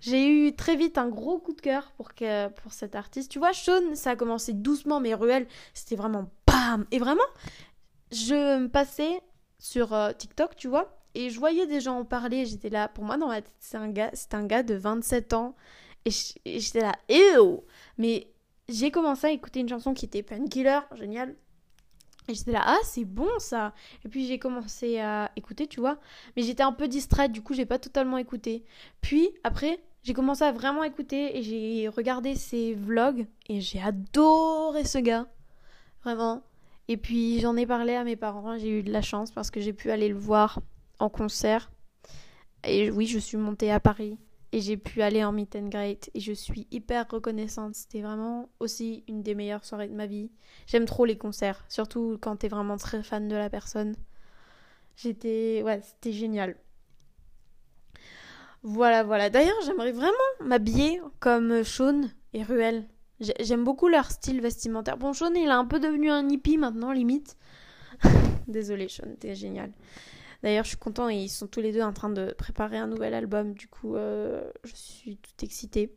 J'ai 0.00 0.28
eu 0.28 0.54
très 0.54 0.76
vite 0.76 0.98
un 0.98 1.08
gros 1.08 1.38
coup 1.38 1.54
de 1.54 1.60
cœur 1.60 1.92
pour, 1.96 2.14
que, 2.14 2.48
pour 2.48 2.72
cet 2.72 2.94
artiste. 2.94 3.30
Tu 3.30 3.38
vois, 3.38 3.52
Sean, 3.52 3.94
ça 3.94 4.10
a 4.10 4.16
commencé 4.16 4.52
doucement, 4.52 5.00
mais 5.00 5.14
Ruel, 5.14 5.46
c'était 5.72 5.96
vraiment 5.96 6.30
BAM 6.46 6.86
Et 6.90 6.98
vraiment, 6.98 7.22
je 8.12 8.58
me 8.58 8.68
passais 8.68 9.22
sur 9.58 9.94
euh, 9.94 10.12
TikTok, 10.12 10.56
tu 10.56 10.68
vois, 10.68 10.98
et 11.14 11.30
je 11.30 11.38
voyais 11.38 11.66
des 11.66 11.80
gens 11.80 11.98
en 11.98 12.04
parler. 12.04 12.44
J'étais 12.44 12.70
là, 12.70 12.88
pour 12.88 13.04
moi, 13.04 13.16
dans 13.16 13.28
ma 13.28 13.40
tête, 13.40 13.54
c'est 13.60 13.76
un 13.76 13.88
gars, 13.88 14.10
un 14.32 14.46
gars 14.46 14.62
de 14.62 14.74
27 14.74 15.32
ans. 15.32 15.54
Et 16.04 16.10
j'étais 16.10 16.80
là, 16.80 16.92
ew 17.08 17.60
Mais 17.98 18.28
j'ai 18.68 18.90
commencé 18.90 19.26
à 19.26 19.30
écouter 19.30 19.60
une 19.60 19.68
chanson 19.68 19.94
qui 19.94 20.04
était 20.04 20.22
Painkiller, 20.22 20.80
génial. 20.96 21.34
Et 22.28 22.34
j'étais 22.34 22.52
là, 22.52 22.62
ah, 22.64 22.78
c'est 22.84 23.04
bon 23.04 23.28
ça. 23.38 23.74
Et 24.04 24.08
puis 24.08 24.26
j'ai 24.26 24.38
commencé 24.38 24.98
à 24.98 25.30
écouter, 25.36 25.66
tu 25.66 25.80
vois. 25.80 25.98
Mais 26.36 26.42
j'étais 26.42 26.62
un 26.62 26.72
peu 26.72 26.88
distraite, 26.88 27.32
du 27.32 27.42
coup, 27.42 27.54
j'ai 27.54 27.66
pas 27.66 27.78
totalement 27.78 28.18
écouté. 28.18 28.64
Puis 29.00 29.28
après, 29.44 29.78
j'ai 30.02 30.14
commencé 30.14 30.44
à 30.44 30.52
vraiment 30.52 30.84
écouter 30.84 31.36
et 31.38 31.42
j'ai 31.42 31.88
regardé 31.88 32.34
ses 32.34 32.74
vlogs 32.74 33.26
et 33.48 33.60
j'ai 33.60 33.80
adoré 33.80 34.84
ce 34.84 34.98
gars. 34.98 35.26
Vraiment. 36.02 36.42
Et 36.88 36.96
puis 36.96 37.40
j'en 37.40 37.56
ai 37.56 37.66
parlé 37.66 37.94
à 37.94 38.04
mes 38.04 38.16
parents, 38.16 38.58
j'ai 38.58 38.80
eu 38.80 38.82
de 38.82 38.92
la 38.92 39.00
chance 39.02 39.30
parce 39.30 39.50
que 39.50 39.60
j'ai 39.60 39.72
pu 39.72 39.90
aller 39.90 40.08
le 40.08 40.18
voir 40.18 40.60
en 40.98 41.08
concert. 41.08 41.70
Et 42.66 42.90
oui, 42.90 43.06
je 43.06 43.18
suis 43.18 43.36
montée 43.36 43.70
à 43.70 43.80
Paris 43.80 44.18
et 44.54 44.60
j'ai 44.62 44.78
pu 44.78 45.02
aller 45.02 45.24
en 45.24 45.32
meet 45.32 45.56
and 45.56 45.68
greet 45.68 46.10
et 46.14 46.20
je 46.20 46.32
suis 46.32 46.68
hyper 46.72 47.06
reconnaissante. 47.10 47.74
C'était 47.76 48.02
vraiment 48.02 48.48
aussi 48.60 49.04
une 49.08 49.22
des 49.22 49.34
meilleures 49.34 49.64
soirées 49.66 49.88
de 49.88 49.94
ma 49.94 50.06
vie. 50.06 50.30
J'aime 50.68 50.86
trop 50.86 51.04
les 51.06 51.18
concerts, 51.18 51.64
surtout 51.68 52.18
quand 52.22 52.36
t'es 52.38 52.48
vraiment 52.48 52.78
très 52.78 53.02
fan 53.02 53.28
de 53.28 53.36
la 53.36 53.50
personne. 53.50 53.96
J'étais... 54.96 55.62
Ouais, 55.64 55.80
c'était 55.82 56.12
génial. 56.12 56.56
Voilà, 58.62 59.02
voilà. 59.02 59.30
D'ailleurs, 59.30 59.56
j'aimerais 59.66 59.92
vraiment 59.92 60.14
m'habiller 60.40 61.00
comme 61.20 61.64
Sean 61.64 62.02
et 62.32 62.42
Ruel. 62.42 62.84
J'ai- 63.20 63.34
J'aime 63.40 63.64
beaucoup 63.64 63.88
leur 63.88 64.10
style 64.10 64.40
vestimentaire. 64.40 64.96
Bon, 64.96 65.12
Sean, 65.12 65.32
il 65.34 65.46
est 65.46 65.50
un 65.50 65.66
peu 65.66 65.78
devenu 65.80 66.10
un 66.10 66.28
hippie 66.28 66.56
maintenant, 66.58 66.92
limite. 66.92 67.36
Désolé, 68.48 68.88
Sean, 68.88 69.08
t'es 69.20 69.34
génial. 69.34 69.72
D'ailleurs, 70.44 70.64
je 70.64 70.68
suis 70.68 70.76
content, 70.76 71.08
ils 71.08 71.30
sont 71.30 71.46
tous 71.46 71.62
les 71.62 71.72
deux 71.72 71.80
en 71.80 71.94
train 71.94 72.10
de 72.10 72.34
préparer 72.36 72.76
un 72.76 72.86
nouvel 72.86 73.14
album. 73.14 73.54
Du 73.54 73.66
coup, 73.66 73.96
euh, 73.96 74.42
je 74.64 74.74
suis 74.74 75.16
toute 75.16 75.42
excitée. 75.42 75.90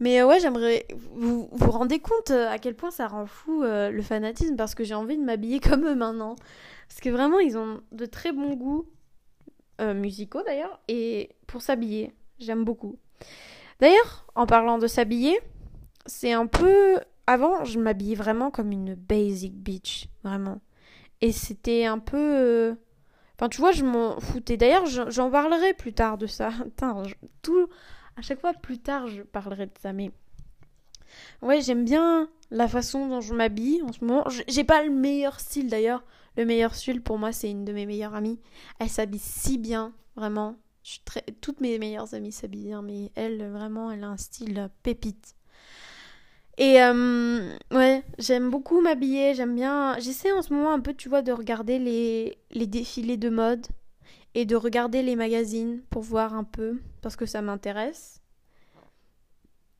Mais 0.00 0.20
euh, 0.20 0.26
ouais, 0.26 0.40
j'aimerais. 0.40 0.84
Vous 1.12 1.48
vous 1.52 1.70
rendez 1.70 2.00
compte 2.00 2.32
euh, 2.32 2.50
à 2.50 2.58
quel 2.58 2.74
point 2.74 2.90
ça 2.90 3.06
rend 3.06 3.24
fou 3.24 3.62
le 3.62 4.02
fanatisme 4.02 4.56
parce 4.56 4.74
que 4.74 4.82
j'ai 4.82 4.94
envie 4.94 5.16
de 5.16 5.22
m'habiller 5.22 5.60
comme 5.60 5.86
eux 5.86 5.94
maintenant. 5.94 6.34
Parce 6.88 7.00
que 7.00 7.08
vraiment, 7.08 7.38
ils 7.38 7.56
ont 7.56 7.80
de 7.92 8.04
très 8.04 8.32
bons 8.32 8.54
goûts 8.54 8.88
musicaux 9.80 10.42
d'ailleurs 10.44 10.80
et 10.86 11.30
pour 11.48 11.62
s'habiller, 11.62 12.12
j'aime 12.38 12.64
beaucoup. 12.64 12.98
D'ailleurs, 13.80 14.26
en 14.36 14.46
parlant 14.46 14.78
de 14.78 14.88
s'habiller, 14.88 15.38
c'est 16.06 16.32
un 16.32 16.48
peu. 16.48 16.98
Avant, 17.28 17.64
je 17.64 17.78
m'habillais 17.78 18.16
vraiment 18.16 18.50
comme 18.50 18.72
une 18.72 18.96
basic 18.96 19.54
bitch, 19.54 20.08
vraiment. 20.24 20.60
Et 21.20 21.30
c'était 21.30 21.84
un 21.84 22.00
peu. 22.00 22.76
Enfin, 23.42 23.48
tu 23.48 23.60
vois, 23.60 23.72
je 23.72 23.84
m'en 23.84 24.20
foutais. 24.20 24.56
D'ailleurs, 24.56 24.86
j'en 24.86 25.28
parlerai 25.28 25.74
plus 25.74 25.92
tard 25.92 26.16
de 26.16 26.28
ça. 26.28 26.52
Tout. 27.42 27.68
À 28.16 28.22
chaque 28.22 28.40
fois, 28.40 28.52
plus 28.52 28.78
tard, 28.78 29.08
je 29.08 29.22
parlerai 29.22 29.66
de 29.66 29.72
ça. 29.82 29.92
Mais. 29.92 30.12
Ouais, 31.42 31.60
j'aime 31.60 31.84
bien 31.84 32.30
la 32.52 32.68
façon 32.68 33.08
dont 33.08 33.20
je 33.20 33.34
m'habille 33.34 33.82
en 33.82 33.92
ce 33.92 34.04
moment. 34.04 34.24
J'ai 34.46 34.62
pas 34.62 34.84
le 34.84 34.90
meilleur 34.90 35.40
style 35.40 35.68
d'ailleurs. 35.68 36.04
Le 36.36 36.44
meilleur 36.44 36.72
style 36.76 37.02
pour 37.02 37.18
moi, 37.18 37.32
c'est 37.32 37.50
une 37.50 37.64
de 37.64 37.72
mes 37.72 37.84
meilleures 37.84 38.14
amies. 38.14 38.38
Elle 38.78 38.88
s'habille 38.88 39.18
si 39.18 39.58
bien, 39.58 39.92
vraiment. 40.14 40.54
Toutes 41.40 41.60
mes 41.60 41.80
meilleures 41.80 42.14
amies 42.14 42.30
s'habillent 42.30 42.66
bien, 42.66 42.82
mais 42.82 43.10
elle, 43.16 43.50
vraiment, 43.50 43.90
elle 43.90 44.04
a 44.04 44.08
un 44.08 44.16
style 44.18 44.70
pépite. 44.84 45.34
Et 46.58 46.82
euh, 46.82 47.56
ouais, 47.70 48.04
j'aime 48.18 48.50
beaucoup 48.50 48.80
m'habiller, 48.82 49.34
j'aime 49.34 49.54
bien... 49.54 49.98
J'essaie 49.98 50.32
en 50.32 50.42
ce 50.42 50.52
moment 50.52 50.72
un 50.72 50.80
peu, 50.80 50.92
tu 50.92 51.08
vois, 51.08 51.22
de 51.22 51.32
regarder 51.32 51.78
les, 51.78 52.38
les 52.50 52.66
défilés 52.66 53.16
de 53.16 53.30
mode 53.30 53.66
et 54.34 54.44
de 54.44 54.54
regarder 54.54 55.02
les 55.02 55.16
magazines 55.16 55.82
pour 55.88 56.02
voir 56.02 56.34
un 56.34 56.44
peu, 56.44 56.78
parce 57.00 57.16
que 57.16 57.26
ça 57.26 57.40
m'intéresse. 57.40 58.20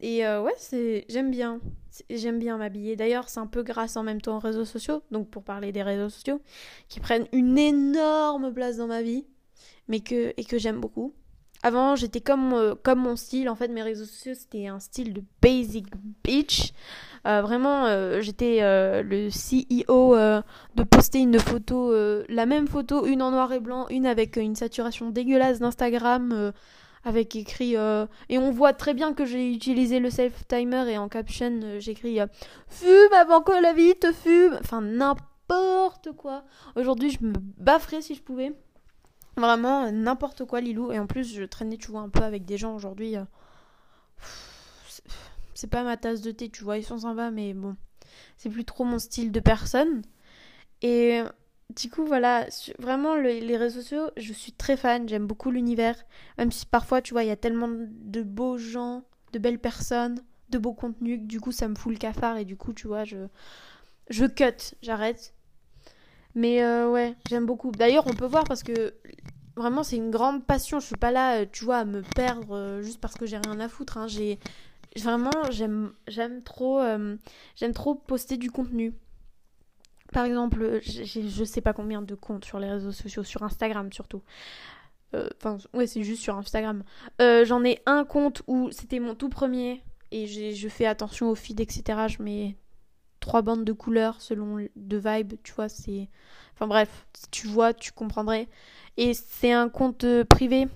Et 0.00 0.26
euh, 0.26 0.42
ouais, 0.42 0.54
c'est... 0.56 1.04
j'aime 1.08 1.30
bien. 1.30 1.60
J'aime 2.08 2.38
bien 2.38 2.56
m'habiller. 2.56 2.96
D'ailleurs, 2.96 3.28
c'est 3.28 3.40
un 3.40 3.46
peu 3.46 3.62
grâce 3.62 3.96
en 3.98 4.02
même 4.02 4.22
temps 4.22 4.36
aux 4.36 4.40
réseaux 4.40 4.64
sociaux, 4.64 5.02
donc 5.10 5.28
pour 5.28 5.44
parler 5.44 5.72
des 5.72 5.82
réseaux 5.82 6.08
sociaux, 6.08 6.40
qui 6.88 7.00
prennent 7.00 7.28
une 7.32 7.58
énorme 7.58 8.52
place 8.52 8.78
dans 8.78 8.86
ma 8.86 9.02
vie, 9.02 9.26
mais 9.88 10.00
que... 10.00 10.32
et 10.36 10.44
que 10.44 10.58
j'aime 10.58 10.80
beaucoup. 10.80 11.14
Avant, 11.62 11.94
j'étais 11.94 12.20
comme, 12.20 12.52
euh, 12.52 12.74
comme 12.82 13.00
mon 13.00 13.16
style. 13.16 13.48
En 13.48 13.54
fait, 13.54 13.68
mes 13.68 13.82
réseaux 13.82 14.04
sociaux, 14.04 14.34
c'était 14.34 14.66
un 14.66 14.80
style 14.80 15.12
de 15.12 15.22
basic 15.40 15.86
bitch. 16.24 16.72
Euh, 17.26 17.40
vraiment, 17.40 17.86
euh, 17.86 18.20
j'étais 18.20 18.60
le 18.60 19.28
CEO 19.28 20.16
de 20.74 20.82
poster 20.82 21.20
une 21.20 21.38
photo, 21.38 21.94
la 22.28 22.46
même 22.46 22.66
photo, 22.66 23.06
une 23.06 23.22
en 23.22 23.30
noir 23.30 23.52
et 23.52 23.60
blanc, 23.60 23.86
une 23.90 24.06
avec 24.06 24.36
une 24.36 24.56
saturation 24.56 25.10
dégueulasse 25.10 25.60
d'Instagram, 25.60 26.52
avec 27.04 27.36
écrit. 27.36 27.74
et 27.74 28.38
on 28.38 28.50
voit 28.50 28.72
très 28.72 28.94
bien 28.94 29.12
que 29.12 29.24
j'ai 29.24 29.52
utilisé 29.52 30.00
le 30.00 30.10
self-timer 30.10 30.90
et 30.90 30.98
en 30.98 31.08
caption, 31.08 31.78
j'écris 31.78 32.18
Fume 32.68 33.12
avant 33.16 33.40
que 33.40 33.52
la 33.62 33.72
vie 33.72 33.94
te 33.94 34.12
fume. 34.12 34.58
Enfin, 34.60 34.80
n'importe 34.80 36.10
quoi. 36.16 36.44
Aujourd'hui, 36.74 37.10
je 37.10 37.24
me 37.24 37.34
bafferais 37.58 38.02
si 38.02 38.16
je 38.16 38.22
pouvais. 38.22 38.52
Vraiment, 39.36 39.90
n'importe 39.90 40.44
quoi, 40.44 40.60
Lilou. 40.60 40.92
Et 40.92 40.98
en 40.98 41.06
plus, 41.06 41.34
je 41.34 41.44
traînais, 41.44 41.78
tu 41.78 41.90
vois, 41.90 42.00
un 42.00 42.08
peu 42.08 42.22
avec 42.22 42.44
des 42.44 42.58
gens 42.58 42.74
aujourd'hui. 42.74 43.16
Euh, 43.16 43.24
c'est 45.54 45.70
pas 45.70 45.84
ma 45.84 45.96
tasse 45.96 46.20
de 46.20 46.30
thé, 46.32 46.48
tu 46.48 46.64
vois, 46.64 46.78
ils 46.78 46.84
sont 46.84 46.98
sympas, 46.98 47.30
mais 47.30 47.54
bon, 47.54 47.76
c'est 48.36 48.50
plus 48.50 48.64
trop 48.64 48.84
mon 48.84 48.98
style 48.98 49.32
de 49.32 49.40
personne. 49.40 50.02
Et 50.82 51.22
du 51.76 51.88
coup, 51.88 52.04
voilà, 52.04 52.46
vraiment, 52.78 53.14
les 53.16 53.56
réseaux 53.56 53.80
sociaux, 53.80 54.10
je 54.16 54.32
suis 54.32 54.52
très 54.52 54.76
fan, 54.76 55.08
j'aime 55.08 55.26
beaucoup 55.26 55.50
l'univers. 55.50 55.96
Même 56.38 56.50
si 56.52 56.66
parfois, 56.66 57.00
tu 57.02 57.14
vois, 57.14 57.24
il 57.24 57.28
y 57.28 57.30
a 57.32 57.36
tellement 57.36 57.68
de 57.70 58.22
beaux 58.22 58.58
gens, 58.58 59.04
de 59.32 59.38
belles 59.38 59.60
personnes, 59.60 60.20
de 60.50 60.58
beaux 60.58 60.74
contenus, 60.74 61.20
que 61.20 61.26
du 61.26 61.40
coup, 61.40 61.52
ça 61.52 61.68
me 61.68 61.74
fout 61.74 61.92
le 61.92 61.98
cafard. 61.98 62.36
Et 62.36 62.44
du 62.44 62.56
coup, 62.56 62.72
tu 62.72 62.86
vois, 62.86 63.04
je, 63.04 63.28
je 64.10 64.26
cut, 64.26 64.74
j'arrête. 64.82 65.34
Mais 66.34 66.62
euh, 66.62 66.90
ouais, 66.90 67.14
j'aime 67.28 67.46
beaucoup. 67.46 67.70
D'ailleurs, 67.72 68.06
on 68.06 68.14
peut 68.14 68.26
voir 68.26 68.44
parce 68.44 68.62
que 68.62 68.94
vraiment, 69.56 69.82
c'est 69.82 69.96
une 69.96 70.10
grande 70.10 70.44
passion. 70.44 70.80
Je 70.80 70.86
suis 70.86 70.96
pas 70.96 71.10
là, 71.10 71.40
euh, 71.40 71.46
tu 71.50 71.64
vois, 71.64 71.78
à 71.78 71.84
me 71.84 72.02
perdre 72.02 72.56
euh, 72.56 72.82
juste 72.82 73.00
parce 73.00 73.14
que 73.14 73.26
j'ai 73.26 73.36
rien 73.36 73.60
à 73.60 73.68
foutre. 73.68 73.98
Hein. 73.98 74.06
J'ai 74.08 74.38
vraiment, 74.96 75.50
j'aime, 75.50 75.92
j'aime 76.08 76.42
trop, 76.42 76.82
j'aime 77.56 77.72
trop 77.72 77.94
poster 77.94 78.36
du 78.36 78.50
contenu. 78.50 78.94
Par 80.12 80.26
exemple, 80.26 80.80
je 80.82 81.44
sais 81.44 81.62
pas 81.62 81.72
combien 81.72 82.02
de 82.02 82.14
comptes 82.14 82.44
sur 82.44 82.58
les 82.58 82.68
réseaux 82.68 82.92
sociaux, 82.92 83.24
sur 83.24 83.42
Instagram 83.42 83.90
surtout. 83.90 84.22
Enfin, 85.14 85.56
ouais, 85.72 85.86
c'est 85.86 86.02
juste 86.02 86.22
sur 86.22 86.36
Instagram. 86.36 86.84
J'en 87.18 87.64
ai 87.64 87.80
un 87.86 88.04
compte 88.04 88.42
où 88.46 88.70
c'était 88.70 89.00
mon 89.00 89.14
tout 89.14 89.30
premier 89.30 89.82
et 90.10 90.26
je 90.26 90.68
fais 90.68 90.84
attention 90.84 91.30
au 91.30 91.34
feed, 91.34 91.58
etc. 91.60 92.08
Je 92.08 92.22
mets 92.22 92.56
trois 93.22 93.40
bandes 93.40 93.64
de 93.64 93.72
couleurs 93.72 94.20
selon 94.20 94.66
de 94.76 94.96
vibe, 94.98 95.34
tu 95.42 95.54
vois, 95.54 95.70
c'est... 95.70 96.10
Enfin 96.54 96.66
bref, 96.66 97.06
si 97.14 97.30
tu 97.30 97.46
vois, 97.46 97.72
tu 97.72 97.92
comprendrais. 97.92 98.48
Et 98.98 99.14
c'est 99.14 99.52
un 99.52 99.70
compte 99.70 100.04
euh, 100.04 100.24
privé 100.24 100.68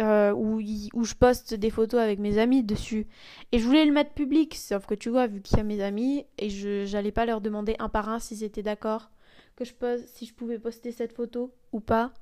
euh, 0.00 0.32
où, 0.32 0.60
je 0.60 1.14
poste 1.14 1.54
des 1.54 1.70
photos 1.70 2.00
avec 2.00 2.18
mes 2.18 2.38
amis 2.38 2.64
dessus. 2.64 3.06
Et 3.52 3.60
je 3.60 3.64
voulais 3.64 3.84
le 3.84 3.92
mettre 3.92 4.12
public, 4.12 4.56
sauf 4.56 4.86
que 4.86 4.94
tu 4.94 5.08
vois, 5.08 5.28
vu 5.28 5.40
qu'il 5.40 5.58
y 5.58 5.60
a 5.60 5.64
mes 5.64 5.80
amis, 5.80 6.26
et 6.38 6.50
je 6.50 6.84
j'allais 6.84 7.12
pas 7.12 7.26
leur 7.26 7.40
demander 7.40 7.76
un 7.78 7.88
par 7.88 8.08
un 8.08 8.18
s'ils 8.18 8.42
étaient 8.42 8.62
d'accord 8.62 9.10
que 9.54 9.64
je 9.64 9.72
pose, 9.72 10.04
si 10.06 10.26
je 10.26 10.34
pouvais 10.34 10.58
poster 10.58 10.90
cette 10.90 11.12
photo 11.12 11.54
ou 11.70 11.78
pas. 11.78 12.12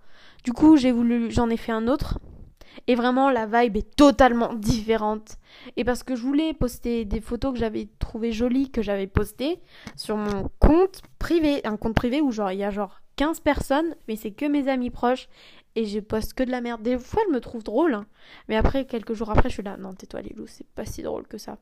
Du 0.44 0.52
coup, 0.52 0.76
j'ai 0.76 0.92
voulu, 0.92 1.30
j'en 1.30 1.48
ai 1.48 1.56
fait 1.56 1.72
un 1.72 1.88
autre 1.88 2.18
et 2.86 2.94
vraiment, 2.94 3.30
la 3.30 3.46
vibe 3.46 3.76
est 3.76 3.96
totalement 3.96 4.54
différente. 4.54 5.36
Et 5.76 5.84
parce 5.84 6.02
que 6.02 6.16
je 6.16 6.22
voulais 6.22 6.54
poster 6.54 7.04
des 7.04 7.20
photos 7.20 7.52
que 7.52 7.58
j'avais 7.58 7.88
trouvées 7.98 8.32
jolies, 8.32 8.70
que 8.70 8.82
j'avais 8.82 9.06
postées 9.06 9.60
sur 9.96 10.16
mon 10.16 10.50
compte 10.58 11.02
privé. 11.18 11.64
Un 11.64 11.76
compte 11.76 11.94
privé 11.94 12.20
où 12.20 12.30
genre 12.30 12.52
il 12.52 12.58
y 12.58 12.64
a 12.64 12.70
genre 12.70 13.00
15 13.16 13.40
personnes, 13.40 13.94
mais 14.08 14.16
c'est 14.16 14.32
que 14.32 14.46
mes 14.46 14.68
amis 14.68 14.90
proches. 14.90 15.28
Et 15.74 15.86
je 15.86 16.00
poste 16.00 16.34
que 16.34 16.42
de 16.42 16.50
la 16.50 16.60
merde. 16.60 16.82
Des 16.82 16.98
fois, 16.98 17.22
je 17.28 17.32
me 17.32 17.40
trouve 17.40 17.62
drôle. 17.62 17.94
Hein. 17.94 18.06
Mais 18.48 18.56
après, 18.56 18.84
quelques 18.84 19.14
jours 19.14 19.30
après, 19.30 19.48
je 19.48 19.54
suis 19.54 19.62
là. 19.62 19.78
Non, 19.78 19.94
tais-toi, 19.94 20.20
Lilou, 20.20 20.46
c'est 20.46 20.66
pas 20.66 20.84
si 20.84 21.02
drôle 21.02 21.26
que 21.26 21.38
ça. 21.38 21.56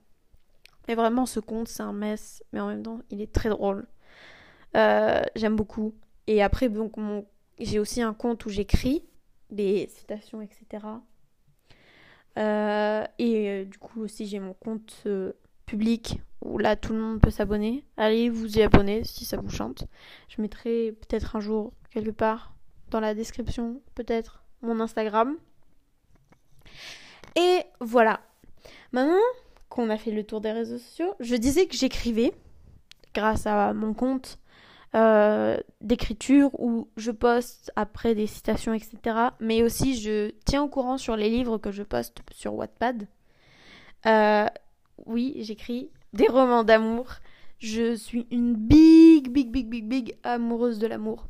Mais 0.88 0.96
vraiment, 0.96 1.26
ce 1.26 1.38
compte, 1.38 1.68
c'est 1.68 1.84
un 1.84 1.92
mess. 1.92 2.42
Mais 2.52 2.58
en 2.58 2.66
même 2.66 2.82
temps, 2.82 2.98
il 3.10 3.20
est 3.20 3.32
très 3.32 3.50
drôle. 3.50 3.86
Euh, 4.76 5.22
j'aime 5.36 5.54
beaucoup. 5.54 5.94
Et 6.26 6.42
après, 6.42 6.68
donc, 6.68 6.94
j'ai 7.60 7.78
aussi 7.78 8.02
un 8.02 8.12
compte 8.12 8.44
où 8.46 8.48
j'écris 8.48 9.04
des 9.50 9.88
citations, 9.88 10.40
etc. 10.42 10.86
Euh, 12.38 13.04
et 13.18 13.48
euh, 13.48 13.64
du 13.64 13.76
coup 13.78 14.02
aussi 14.02 14.26
j'ai 14.26 14.38
mon 14.38 14.54
compte 14.54 15.02
euh, 15.06 15.32
public 15.66 16.20
où 16.42 16.58
là 16.58 16.76
tout 16.76 16.92
le 16.92 17.00
monde 17.00 17.20
peut 17.20 17.30
s'abonner. 17.30 17.84
Allez 17.96 18.30
vous 18.30 18.58
y 18.58 18.62
abonner 18.62 19.04
si 19.04 19.24
ça 19.24 19.36
vous 19.36 19.50
chante. 19.50 19.84
Je 20.28 20.40
mettrai 20.40 20.92
peut-être 20.92 21.36
un 21.36 21.40
jour 21.40 21.72
quelque 21.90 22.10
part 22.10 22.54
dans 22.90 23.00
la 23.00 23.14
description 23.14 23.80
peut-être 23.94 24.44
mon 24.62 24.80
Instagram. 24.80 25.36
Et 27.36 27.60
voilà. 27.80 28.20
Maintenant 28.92 29.18
qu'on 29.68 29.90
a 29.90 29.96
fait 29.96 30.10
le 30.10 30.24
tour 30.24 30.40
des 30.40 30.52
réseaux 30.52 30.78
sociaux, 30.78 31.14
je 31.20 31.36
disais 31.36 31.66
que 31.66 31.76
j'écrivais 31.76 32.32
grâce 33.14 33.46
à 33.46 33.72
mon 33.72 33.94
compte 33.94 34.38
euh, 34.94 35.56
d'écriture 35.80 36.50
où 36.58 36.88
je 36.96 37.10
poste 37.10 37.70
après 37.76 38.14
des 38.14 38.26
citations, 38.26 38.74
etc. 38.74 38.98
Mais 39.40 39.62
aussi, 39.62 40.00
je 40.00 40.32
tiens 40.44 40.62
au 40.62 40.68
courant 40.68 40.98
sur 40.98 41.16
les 41.16 41.28
livres 41.30 41.58
que 41.58 41.70
je 41.70 41.82
poste 41.82 42.18
sur 42.32 42.54
Wattpad. 42.54 43.06
Euh, 44.06 44.46
oui, 45.06 45.36
j'écris 45.40 45.90
des 46.12 46.26
romans 46.26 46.64
d'amour. 46.64 47.06
Je 47.58 47.94
suis 47.94 48.26
une 48.30 48.54
big, 48.54 49.30
big, 49.30 49.50
big, 49.50 49.68
big, 49.68 49.86
big 49.86 50.16
amoureuse 50.22 50.78
de 50.78 50.86
l'amour. 50.86 51.26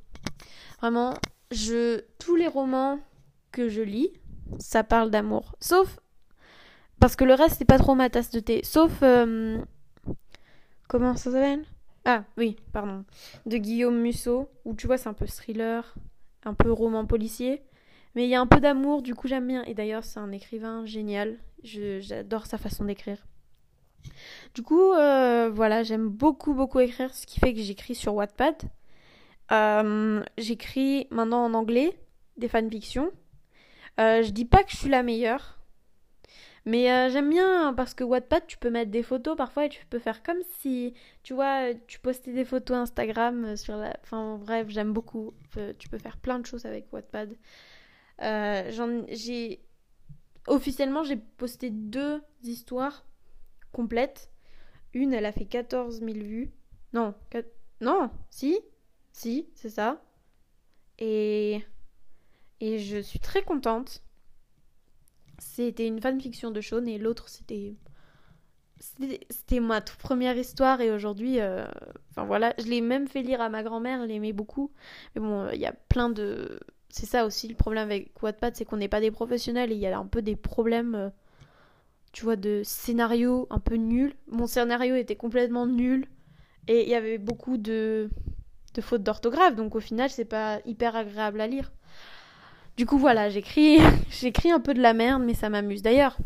Vraiment, 0.81 1.15
je 1.51 2.01
tous 2.19 2.37
les 2.37 2.47
romans 2.47 2.99
que 3.53 3.69
je 3.69 3.83
lis, 3.83 4.13
ça 4.59 4.85
parle 4.85 5.11
d'amour. 5.11 5.57
Sauf 5.61 5.99
parce 7.01 7.17
que 7.17 7.25
le 7.25 7.35
reste 7.35 7.57
c'est 7.59 7.65
pas 7.65 7.79
trop 7.79 7.95
ma 7.95 8.11
tasse 8.11 8.31
de 8.31 8.41
thé. 8.41 8.61
Sauf 8.63 9.03
euh, 9.03 9.59
comment 10.89 11.17
ça 11.17 11.33
s'appelle? 11.33 11.65
Ah 12.05 12.25
oui, 12.37 12.57
pardon. 12.73 13.05
De 13.47 13.57
Guillaume 13.57 14.01
Musso, 14.01 14.49
où 14.65 14.75
tu 14.75 14.87
vois, 14.87 14.97
c'est 14.97 15.09
un 15.09 15.15
peu 15.15 15.27
thriller, 15.27 15.95
un 16.45 16.55
peu 16.55 16.73
roman 16.73 17.07
policier. 17.07 17.63
Mais 18.15 18.25
il 18.25 18.31
y 18.31 18.35
a 18.35 18.41
un 18.41 18.47
peu 18.47 18.61
d'amour, 18.61 19.03
du 19.03 19.15
coup 19.15 19.29
j'aime 19.29 19.47
bien. 19.47 19.63
Et 19.65 19.75
d'ailleurs, 19.75 20.05
c'est 20.05 20.19
un 20.19 20.33
écrivain 20.33 20.85
génial. 20.87 21.39
J'adore 21.63 22.47
sa 22.47 22.59
façon 22.59 22.85
d'écrire. 22.85 23.19
Du 24.55 24.63
coup, 24.63 24.93
euh, 24.93 25.51
voilà, 25.53 25.83
j'aime 25.83 26.09
beaucoup, 26.09 26.55
beaucoup 26.55 26.81
écrire, 26.81 27.15
ce 27.15 27.27
qui 27.27 27.39
fait 27.39 27.53
que 27.55 27.61
j'écris 27.61 27.95
sur 27.95 28.15
Wattpad. 28.15 28.57
Euh, 29.53 30.23
j'écris 30.39 31.07
maintenant 31.11 31.45
en 31.45 31.55
anglais 31.55 31.97
des 32.37 32.49
fanfictions. 32.49 33.11
Euh, 34.01 34.23
je 34.23 34.31
dis 34.31 34.45
pas 34.45 34.63
que 34.65 34.71
je 34.71 34.77
suis 34.77 34.89
la 34.89 35.03
meilleure, 35.03 35.60
mais 36.71 36.89
euh, 36.89 37.11
j'aime 37.11 37.31
bien 37.31 37.75
parce 37.75 37.95
que 37.95 38.05
Wattpad, 38.05 38.47
tu 38.47 38.57
peux 38.57 38.71
mettre 38.71 38.93
des 38.93 39.03
photos 39.03 39.37
parfois 39.37 39.65
et 39.65 39.69
tu 39.69 39.85
peux 39.87 39.99
faire 39.99 40.23
comme 40.23 40.41
si, 40.61 40.95
tu 41.25 41.35
vois, 41.35 41.75
tu 41.89 41.99
postais 41.99 42.33
des 42.33 42.45
photos 42.45 42.77
Instagram 42.77 43.45
euh, 43.45 43.57
sur 43.57 43.77
la... 43.77 43.97
Enfin 44.05 44.39
bref, 44.39 44.69
j'aime 44.69 44.93
beaucoup. 44.93 45.35
Tu 45.81 45.89
peux 45.89 45.99
faire 45.99 46.17
plein 46.17 46.39
de 46.39 46.47
choses 46.47 46.67
avec 46.67 46.93
Wattpad. 46.93 47.37
Euh, 48.23 49.03
j'ai... 49.09 49.65
Officiellement, 50.47 51.03
j'ai 51.03 51.17
posté 51.17 51.71
deux 51.71 52.23
histoires 52.45 53.05
complètes. 53.73 54.31
Une, 54.95 55.13
elle 55.13 55.27
a 55.27 55.33
fait 55.33 55.47
14 55.47 55.99
000 55.99 56.13
vues. 56.13 56.53
Non, 56.93 57.17
non, 57.81 58.11
si, 58.31 58.61
si, 59.11 59.49
c'est 59.57 59.71
ça. 59.71 60.05
Et... 61.01 61.65
Et 62.61 62.79
je 62.79 62.99
suis 62.99 63.19
très 63.19 63.43
contente 63.43 64.05
c'était 65.41 65.87
une 65.87 66.01
fanfiction 66.01 66.51
de 66.51 66.61
Sean 66.61 66.85
et 66.85 66.99
l'autre 66.99 67.29
c'était 67.29 67.75
c'était 68.79 69.61
ma 69.61 69.81
toute 69.81 69.99
première 69.99 70.37
histoire 70.37 70.81
et 70.81 70.91
aujourd'hui 70.91 71.41
euh, 71.41 71.67
enfin 72.11 72.25
voilà 72.25 72.55
je 72.59 72.65
l'ai 72.65 72.81
même 72.81 73.09
fait 73.09 73.23
lire 73.23 73.41
à 73.41 73.49
ma 73.49 73.63
grand-mère 73.63 74.03
elle 74.03 74.11
aimait 74.11 74.33
beaucoup. 74.33 74.71
Mais 75.15 75.23
bon 75.23 75.49
il 75.51 75.59
y 75.61 75.67
a 75.67 75.73
plein 75.73 76.11
de 76.11 76.61
c'est 76.91 77.07
ça 77.07 77.25
aussi 77.25 77.49
le 77.49 77.55
problème 77.55 77.85
avec 77.85 78.23
Wattpad 78.23 78.55
c'est 78.55 78.65
qu'on 78.65 78.77
n'est 78.77 78.89
pas 78.89 79.01
des 79.01 79.11
professionnels 79.11 79.73
et 79.73 79.75
il 79.75 79.81
y 79.81 79.87
a 79.87 79.99
un 79.99 80.07
peu 80.07 80.23
des 80.23 80.37
problèmes 80.37 80.95
euh, 80.95 81.11
tu 82.13 82.25
vois 82.25 82.37
de 82.37 82.63
scénario 82.65 83.47
un 83.51 83.61
peu 83.61 83.77
nul. 83.77 84.15
Mon 84.29 84.47
scénario 84.47 84.95
était 84.95 85.17
complètement 85.17 85.67
nul 85.67 86.07
et 86.69 86.83
il 86.83 86.89
y 86.89 86.95
avait 86.95 87.19
beaucoup 87.19 87.57
de 87.57 88.11
de 88.75 88.81
fautes 88.83 89.03
d'orthographe 89.03 89.57
donc 89.57 89.75
au 89.75 89.81
final 89.81 90.11
c'est 90.11 90.25
pas 90.27 90.61
hyper 90.67 90.97
agréable 90.97 91.41
à 91.41 91.47
lire 91.47 91.73
du 92.81 92.87
coup, 92.87 92.97
voilà, 92.97 93.29
j'écris, 93.29 93.79
j'écris 94.11 94.51
un 94.51 94.59
peu 94.59 94.73
de 94.73 94.81
la 94.81 94.95
merde, 94.95 95.23
mais 95.23 95.35
ça 95.35 95.51
m'amuse. 95.51 95.83
D'ailleurs, 95.83 96.17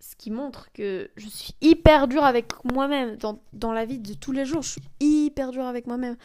ce 0.00 0.16
qui 0.16 0.30
montre 0.30 0.72
que 0.72 1.10
je 1.18 1.28
suis 1.28 1.54
hyper 1.60 2.08
dure 2.08 2.24
avec 2.24 2.52
moi-même. 2.64 3.18
Dans, 3.52 3.72
la 3.74 3.84
vie 3.84 3.98
de 3.98 4.14
tous 4.14 4.32
les 4.32 4.46
jours, 4.46 4.62
je 4.62 4.70
suis 4.70 4.82
hyper 5.00 5.50
dure 5.50 5.66
avec 5.66 5.86
moi-même. 5.86 6.16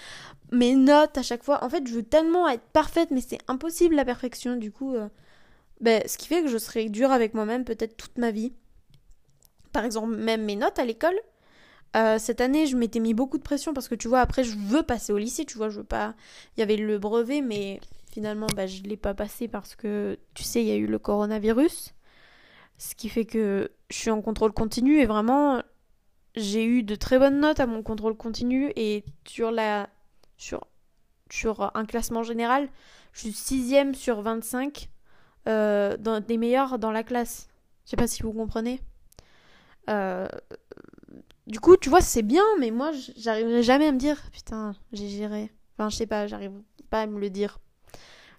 Mes 0.53 0.75
notes 0.75 1.17
à 1.17 1.21
chaque 1.21 1.43
fois, 1.43 1.65
en 1.65 1.69
fait, 1.69 1.85
je 1.85 1.95
veux 1.95 2.03
tellement 2.03 2.47
être 2.47 2.63
parfaite, 2.71 3.09
mais 3.11 3.19
c'est 3.19 3.39
impossible 3.49 3.93
la 3.93 4.05
perfection. 4.05 4.55
Du 4.55 4.71
coup, 4.71 4.95
euh, 4.95 5.09
ben, 5.81 6.01
ce 6.05 6.17
qui 6.17 6.29
fait 6.29 6.41
que 6.41 6.47
je 6.47 6.57
serai 6.57 6.87
dure 6.87 7.11
avec 7.11 7.33
moi-même 7.33 7.65
peut-être 7.65 7.97
toute 7.97 8.17
ma 8.17 8.31
vie. 8.31 8.53
Par 9.73 9.83
exemple, 9.83 10.15
même 10.15 10.45
mes 10.45 10.55
notes 10.55 10.79
à 10.79 10.85
l'école. 10.85 11.19
Euh, 11.97 12.19
cette 12.19 12.39
année, 12.39 12.67
je 12.67 12.77
m'étais 12.77 13.01
mis 13.01 13.13
beaucoup 13.13 13.37
de 13.37 13.43
pression 13.43 13.73
parce 13.73 13.89
que 13.89 13.95
tu 13.95 14.07
vois, 14.07 14.21
après, 14.21 14.45
je 14.45 14.57
veux 14.57 14.83
passer 14.83 15.11
au 15.11 15.17
lycée, 15.17 15.43
tu 15.43 15.57
vois, 15.57 15.67
je 15.67 15.79
veux 15.79 15.83
pas. 15.83 16.15
Il 16.55 16.61
y 16.61 16.63
avait 16.63 16.77
le 16.77 16.97
brevet, 16.99 17.41
mais 17.41 17.81
finalement, 18.13 18.47
bah, 18.55 18.67
je 18.67 18.83
ne 18.83 18.87
l'ai 18.87 18.97
pas 18.97 19.13
passé 19.13 19.47
parce 19.47 19.75
que, 19.75 20.19
tu 20.35 20.43
sais, 20.43 20.61
il 20.61 20.67
y 20.67 20.71
a 20.71 20.75
eu 20.75 20.85
le 20.85 20.99
coronavirus. 20.99 21.93
Ce 22.77 22.95
qui 22.95 23.09
fait 23.09 23.25
que 23.25 23.71
je 23.89 23.97
suis 23.97 24.11
en 24.11 24.21
contrôle 24.21 24.53
continu 24.53 24.99
et 24.99 25.05
vraiment, 25.05 25.63
j'ai 26.35 26.63
eu 26.65 26.83
de 26.83 26.95
très 26.95 27.17
bonnes 27.17 27.39
notes 27.39 27.59
à 27.59 27.65
mon 27.65 27.81
contrôle 27.81 28.15
continu 28.15 28.71
et 28.75 29.03
sur 29.25 29.51
la 29.51 29.89
sur 30.37 30.67
sur 31.31 31.71
un 31.75 31.85
classement 31.85 32.21
général, 32.21 32.69
je 33.13 33.21
suis 33.21 33.31
sixième 33.31 33.95
sur 33.95 34.21
25 34.21 34.89
euh, 35.47 35.97
dans, 35.97 36.19
des 36.19 36.37
meilleurs 36.37 36.77
dans 36.77 36.91
la 36.91 37.03
classe. 37.03 37.47
Je 37.85 37.91
sais 37.91 37.97
pas 37.97 38.07
si 38.07 38.21
vous 38.21 38.33
comprenez. 38.33 38.79
Euh, 39.89 40.27
du 41.47 41.59
coup, 41.59 41.75
tu 41.77 41.89
vois, 41.89 42.01
c'est 42.01 42.21
bien, 42.21 42.43
mais 42.59 42.69
moi, 42.69 42.91
j'arriverai 43.17 43.63
jamais 43.63 43.87
à 43.87 43.91
me 43.91 43.97
dire, 43.97 44.21
putain, 44.31 44.75
j'ai 44.91 45.09
géré. 45.09 45.51
Enfin, 45.75 45.89
je 45.89 45.95
sais 45.95 46.07
pas, 46.07 46.27
j'arrive 46.27 46.51
pas 46.91 47.01
à 47.01 47.07
me 47.07 47.19
le 47.19 47.31
dire. 47.31 47.59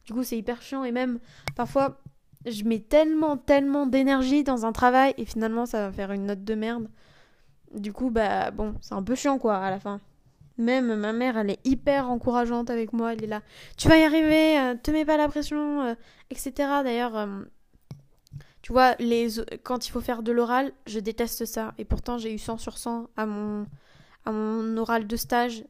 Du 0.04 0.12
coup, 0.12 0.22
c'est 0.22 0.36
hyper 0.36 0.60
chiant 0.62 0.84
et 0.84 0.92
même 0.92 1.18
parfois, 1.56 2.00
je 2.46 2.64
mets 2.64 2.80
tellement, 2.80 3.36
tellement 3.36 3.86
d'énergie 3.86 4.44
dans 4.44 4.66
un 4.66 4.72
travail 4.72 5.14
et 5.16 5.24
finalement, 5.24 5.66
ça 5.66 5.86
va 5.86 5.92
faire 5.92 6.12
une 6.12 6.26
note 6.26 6.44
de 6.44 6.54
merde. 6.54 6.88
Du 7.74 7.92
coup, 7.92 8.10
bah 8.10 8.50
bon, 8.50 8.74
c'est 8.80 8.94
un 8.94 9.02
peu 9.02 9.14
chiant 9.14 9.38
quoi 9.38 9.56
à 9.56 9.70
la 9.70 9.80
fin. 9.80 10.00
Même 10.56 10.94
ma 10.94 11.12
mère, 11.12 11.36
elle 11.36 11.50
est 11.50 11.66
hyper 11.66 12.08
encourageante 12.10 12.70
avec 12.70 12.92
moi. 12.92 13.12
Elle 13.12 13.24
est 13.24 13.28
là, 13.28 13.42
tu 13.76 13.88
vas 13.88 13.98
y 13.98 14.04
arriver, 14.04 14.58
euh, 14.58 14.74
te 14.80 14.90
mets 14.90 15.04
pas 15.04 15.16
la 15.16 15.28
pression, 15.28 15.82
euh, 15.82 15.94
etc. 16.30 16.52
D'ailleurs, 16.84 17.16
euh, 17.16 17.42
tu 18.62 18.72
vois, 18.72 18.94
les, 19.00 19.28
quand 19.64 19.88
il 19.88 19.90
faut 19.90 20.00
faire 20.00 20.22
de 20.22 20.30
l'oral, 20.30 20.72
je 20.86 21.00
déteste 21.00 21.44
ça. 21.44 21.74
Et 21.78 21.84
pourtant, 21.84 22.18
j'ai 22.18 22.32
eu 22.32 22.38
100 22.38 22.58
sur 22.58 22.78
100 22.78 23.08
à 23.16 23.26
mon, 23.26 23.66
à 24.24 24.32
mon 24.32 24.76
oral 24.76 25.06
de 25.06 25.16
stage. 25.16 25.64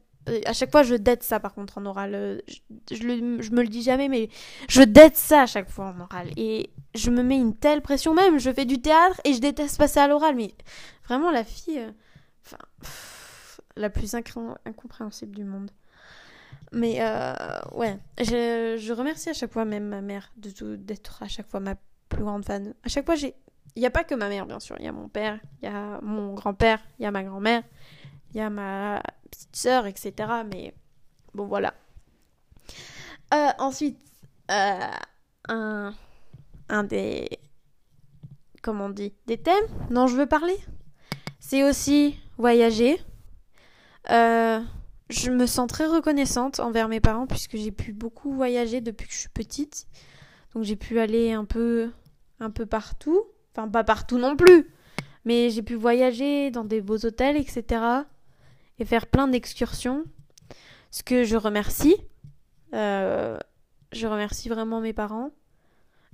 À 0.46 0.52
chaque 0.52 0.70
fois, 0.70 0.82
je 0.82 0.94
dette 0.94 1.22
ça 1.22 1.40
par 1.40 1.54
contre 1.54 1.78
en 1.78 1.86
oral. 1.86 2.42
Je, 2.90 2.96
je, 2.96 3.50
me 3.50 3.62
le 3.62 3.68
dis 3.68 3.82
jamais, 3.82 4.08
mais 4.08 4.28
je 4.68 4.82
dette 4.82 5.16
ça 5.16 5.42
à 5.42 5.46
chaque 5.46 5.68
fois 5.68 5.94
en 5.96 6.00
oral. 6.00 6.30
Et 6.36 6.70
je 6.94 7.10
me 7.10 7.22
mets 7.22 7.38
une 7.38 7.56
telle 7.56 7.82
pression 7.82 8.14
même. 8.14 8.38
Je 8.38 8.52
fais 8.52 8.64
du 8.64 8.80
théâtre 8.80 9.20
et 9.24 9.34
je 9.34 9.40
déteste 9.40 9.78
passer 9.78 10.00
à 10.00 10.08
l'oral. 10.08 10.34
Mais 10.34 10.54
vraiment, 11.06 11.30
la 11.30 11.44
fille. 11.44 11.80
Enfin 12.44 12.58
la 13.76 13.90
plus 13.90 14.14
incompréhensible 14.14 15.34
du 15.34 15.44
monde. 15.44 15.70
Mais 16.72 16.96
euh, 17.00 17.34
ouais, 17.72 17.98
je, 18.18 18.76
je, 18.78 18.92
remercie 18.92 19.30
à 19.30 19.32
chaque 19.32 19.52
fois 19.52 19.64
même 19.64 19.84
ma 19.84 20.00
mère 20.00 20.32
de 20.36 20.76
d'être 20.76 21.22
à 21.22 21.28
chaque 21.28 21.48
fois 21.48 21.60
ma 21.60 21.76
plus 22.08 22.24
grande 22.24 22.44
fan. 22.44 22.74
À 22.82 22.88
chaque 22.88 23.06
fois, 23.06 23.14
j'ai. 23.14 23.34
Il 23.76 23.80
n'y 23.80 23.86
a 23.86 23.90
pas 23.90 24.04
que 24.04 24.14
ma 24.14 24.28
mère, 24.28 24.46
bien 24.46 24.60
sûr. 24.60 24.76
Il 24.78 24.84
y 24.84 24.88
a 24.88 24.92
mon 24.92 25.08
père, 25.08 25.40
il 25.60 25.66
y 25.66 25.68
a 25.68 26.00
mon 26.00 26.34
grand-père, 26.34 26.80
il 26.98 27.02
y 27.02 27.06
a 27.06 27.10
ma 27.10 27.24
grand-mère, 27.24 27.62
il 28.34 28.38
y 28.38 28.40
a 28.40 28.50
ma 28.50 29.00
petite 29.30 29.54
sœur, 29.56 29.86
etc. 29.86 30.12
Mais 30.52 30.74
bon, 31.34 31.46
voilà. 31.46 31.74
Euh, 33.32 33.50
ensuite, 33.58 33.98
euh, 34.50 34.90
un, 35.48 35.94
un 36.68 36.84
des. 36.84 37.28
Comment 38.62 38.88
Des 38.88 39.12
thèmes 39.42 39.66
dont 39.90 40.06
je 40.06 40.16
veux 40.16 40.26
parler 40.26 40.56
C'est 41.38 41.62
aussi 41.68 42.18
voyager. 42.38 42.98
Euh, 44.10 44.60
je 45.10 45.30
me 45.30 45.46
sens 45.46 45.68
très 45.68 45.86
reconnaissante 45.86 46.60
envers 46.60 46.88
mes 46.88 47.00
parents 47.00 47.26
puisque 47.26 47.56
j'ai 47.56 47.70
pu 47.70 47.92
beaucoup 47.92 48.32
voyager 48.32 48.80
depuis 48.80 49.06
que 49.06 49.14
je 49.14 49.18
suis 49.20 49.28
petite. 49.28 49.86
Donc 50.54 50.64
j'ai 50.64 50.76
pu 50.76 50.98
aller 50.98 51.32
un 51.32 51.44
peu 51.44 51.90
un 52.40 52.50
peu 52.50 52.66
partout, 52.66 53.22
enfin 53.52 53.68
pas 53.68 53.84
partout 53.84 54.18
non 54.18 54.36
plus, 54.36 54.70
mais 55.24 55.50
j'ai 55.50 55.62
pu 55.62 55.74
voyager 55.74 56.50
dans 56.50 56.64
des 56.64 56.80
beaux 56.80 57.04
hôtels, 57.04 57.36
etc. 57.36 58.04
et 58.78 58.84
faire 58.84 59.06
plein 59.06 59.28
d'excursions. 59.28 60.04
Ce 60.90 61.02
que 61.02 61.24
je 61.24 61.36
remercie. 61.36 61.96
Euh, 62.74 63.38
je 63.92 64.06
remercie 64.06 64.48
vraiment 64.48 64.80
mes 64.80 64.92
parents. 64.92 65.30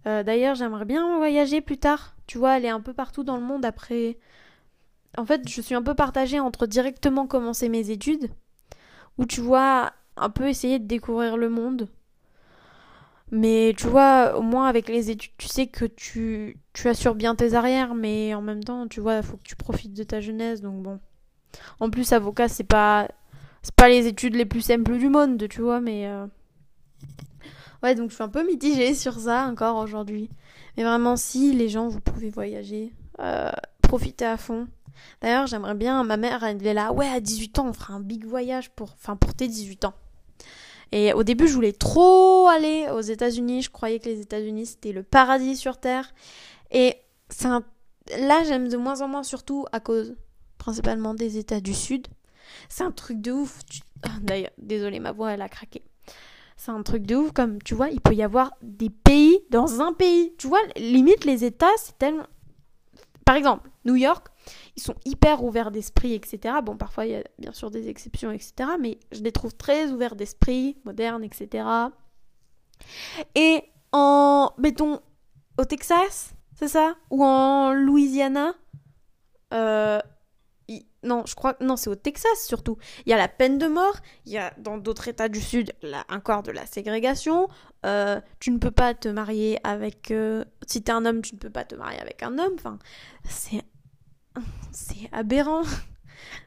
Euh, 0.06 0.22
d'ailleurs, 0.22 0.54
j'aimerais 0.54 0.84
bien 0.84 1.16
voyager 1.16 1.60
plus 1.60 1.78
tard. 1.78 2.16
Tu 2.26 2.38
vois, 2.38 2.52
aller 2.52 2.68
un 2.68 2.80
peu 2.80 2.92
partout 2.92 3.24
dans 3.24 3.36
le 3.36 3.42
monde 3.42 3.64
après 3.64 4.18
en 5.18 5.26
fait, 5.26 5.48
je 5.48 5.60
suis 5.60 5.74
un 5.74 5.82
peu 5.82 5.94
partagée 5.94 6.40
entre 6.40 6.66
directement 6.66 7.26
commencer 7.26 7.68
mes 7.68 7.90
études, 7.90 8.30
ou 9.18 9.26
tu 9.26 9.40
vois, 9.40 9.92
un 10.16 10.30
peu 10.30 10.48
essayer 10.48 10.78
de 10.78 10.86
découvrir 10.86 11.36
le 11.36 11.48
monde. 11.48 11.88
Mais 13.32 13.74
tu 13.76 13.86
vois, 13.86 14.36
au 14.36 14.42
moins 14.42 14.66
avec 14.66 14.88
les 14.88 15.10
études, 15.10 15.32
tu 15.38 15.46
sais 15.48 15.66
que 15.68 15.84
tu, 15.84 16.58
tu 16.72 16.88
assures 16.88 17.14
bien 17.14 17.36
tes 17.36 17.54
arrières, 17.54 17.94
mais 17.94 18.34
en 18.34 18.42
même 18.42 18.62
temps, 18.64 18.88
tu 18.88 19.00
vois, 19.00 19.18
il 19.18 19.22
faut 19.22 19.36
que 19.36 19.44
tu 19.44 19.56
profites 19.56 19.94
de 19.94 20.02
ta 20.02 20.20
jeunesse, 20.20 20.60
donc 20.60 20.82
bon. 20.82 21.00
En 21.80 21.90
plus, 21.90 22.12
avocat, 22.12 22.48
c'est 22.48 22.64
pas, 22.64 23.08
c'est 23.62 23.74
pas 23.74 23.88
les 23.88 24.06
études 24.06 24.34
les 24.34 24.44
plus 24.46 24.60
simples 24.60 24.98
du 24.98 25.08
monde, 25.08 25.46
tu 25.48 25.60
vois, 25.60 25.80
mais. 25.80 26.06
Euh, 26.06 26.26
ouais, 27.82 27.94
donc 27.94 28.10
je 28.10 28.14
suis 28.14 28.24
un 28.24 28.28
peu 28.28 28.46
mitigée 28.46 28.94
sur 28.94 29.18
ça 29.18 29.46
encore 29.46 29.76
aujourd'hui. 29.76 30.30
Mais 30.76 30.84
vraiment, 30.84 31.16
si 31.16 31.52
les 31.52 31.68
gens, 31.68 31.88
vous 31.88 32.00
pouvez 32.00 32.30
voyager, 32.30 32.92
euh, 33.20 33.50
profitez 33.82 34.26
à 34.26 34.36
fond. 34.36 34.68
D'ailleurs, 35.20 35.46
j'aimerais 35.46 35.74
bien, 35.74 36.04
ma 36.04 36.16
mère, 36.16 36.44
elle 36.44 36.64
est 36.66 36.74
là, 36.74 36.92
ouais, 36.92 37.08
à 37.08 37.20
18 37.20 37.58
ans, 37.58 37.68
on 37.68 37.72
fera 37.72 37.94
un 37.94 38.00
big 38.00 38.24
voyage 38.24 38.70
pour, 38.70 38.92
enfin, 38.92 39.16
pour 39.16 39.34
tes 39.34 39.48
18 39.48 39.86
ans. 39.86 39.94
Et 40.92 41.12
au 41.12 41.22
début, 41.22 41.46
je 41.46 41.54
voulais 41.54 41.72
trop 41.72 42.48
aller 42.48 42.88
aux 42.92 43.00
États-Unis. 43.00 43.62
Je 43.62 43.70
croyais 43.70 44.00
que 44.00 44.08
les 44.08 44.20
États-Unis, 44.20 44.66
c'était 44.66 44.92
le 44.92 45.02
paradis 45.02 45.56
sur 45.56 45.78
Terre. 45.78 46.12
Et 46.72 46.96
un... 47.44 47.62
là, 48.18 48.42
j'aime 48.44 48.68
de 48.68 48.76
moins 48.76 49.00
en 49.00 49.08
moins, 49.08 49.22
surtout 49.22 49.66
à 49.72 49.80
cause 49.80 50.16
principalement 50.60 51.14
des 51.14 51.38
États 51.38 51.60
du 51.60 51.74
Sud. 51.74 52.06
C'est 52.68 52.84
un 52.84 52.92
truc 52.92 53.20
de 53.20 53.32
ouf. 53.32 53.60
D'ailleurs, 54.20 54.52
désolé, 54.58 55.00
ma 55.00 55.10
voix, 55.10 55.32
elle 55.32 55.42
a 55.42 55.48
craqué. 55.48 55.82
C'est 56.56 56.70
un 56.70 56.82
truc 56.82 57.06
de 57.06 57.16
ouf, 57.16 57.32
comme 57.32 57.60
tu 57.62 57.74
vois, 57.74 57.88
il 57.88 58.00
peut 58.00 58.14
y 58.14 58.22
avoir 58.22 58.52
des 58.62 58.90
pays 58.90 59.40
dans 59.50 59.80
un 59.80 59.94
pays. 59.94 60.34
Tu 60.36 60.46
vois, 60.46 60.60
limite, 60.76 61.24
les 61.24 61.44
États, 61.44 61.74
c'est 61.78 61.98
tellement. 61.98 62.26
Par 63.24 63.36
exemple, 63.36 63.70
New 63.86 63.96
York, 63.96 64.28
ils 64.76 64.82
sont 64.82 64.94
hyper 65.06 65.42
ouverts 65.42 65.70
d'esprit, 65.70 66.12
etc. 66.14 66.56
Bon, 66.62 66.76
parfois 66.76 67.06
il 67.06 67.12
y 67.12 67.14
a 67.14 67.22
bien 67.38 67.52
sûr 67.52 67.70
des 67.70 67.88
exceptions, 67.88 68.30
etc. 68.30 68.52
Mais 68.78 68.98
je 69.12 69.22
les 69.22 69.32
trouve 69.32 69.54
très 69.54 69.90
ouverts 69.90 70.16
d'esprit, 70.16 70.76
modernes, 70.84 71.24
etc. 71.24 71.64
Et 73.34 73.62
en, 73.92 74.50
mettons, 74.58 75.00
au 75.58 75.64
Texas, 75.64 76.34
c'est 76.54 76.68
ça? 76.68 76.96
Ou 77.10 77.24
en 77.24 77.72
Louisiana 77.72 78.54
euh, 79.52 80.00
Non, 81.02 81.24
je 81.26 81.34
crois 81.34 81.56
non, 81.60 81.76
c'est 81.76 81.88
au 81.88 81.94
Texas 81.94 82.46
surtout. 82.46 82.76
Il 83.06 83.10
y 83.10 83.12
a 83.12 83.16
la 83.16 83.28
peine 83.28 83.58
de 83.58 83.66
mort. 83.66 83.96
Il 84.26 84.32
y 84.32 84.38
a 84.38 84.52
dans 84.58 84.76
d'autres 84.76 85.08
États 85.08 85.28
du 85.28 85.40
Sud 85.40 85.72
encore 86.08 86.42
de 86.42 86.52
la 86.52 86.66
ségrégation. 86.66 87.48
Euh, 87.86 88.20
tu 88.38 88.50
ne 88.50 88.58
peux 88.58 88.70
pas 88.70 88.94
te 88.94 89.08
marier 89.08 89.58
avec. 89.64 90.10
Euh, 90.10 90.44
si 90.66 90.82
t'es 90.82 90.92
un 90.92 91.06
homme, 91.06 91.22
tu 91.22 91.34
ne 91.34 91.40
peux 91.40 91.50
pas 91.50 91.64
te 91.64 91.74
marier 91.74 91.98
avec 92.00 92.22
un 92.22 92.38
homme. 92.38 92.52
Enfin, 92.54 92.78
c'est 93.28 93.62
c'est 94.72 95.08
aberrant. 95.12 95.62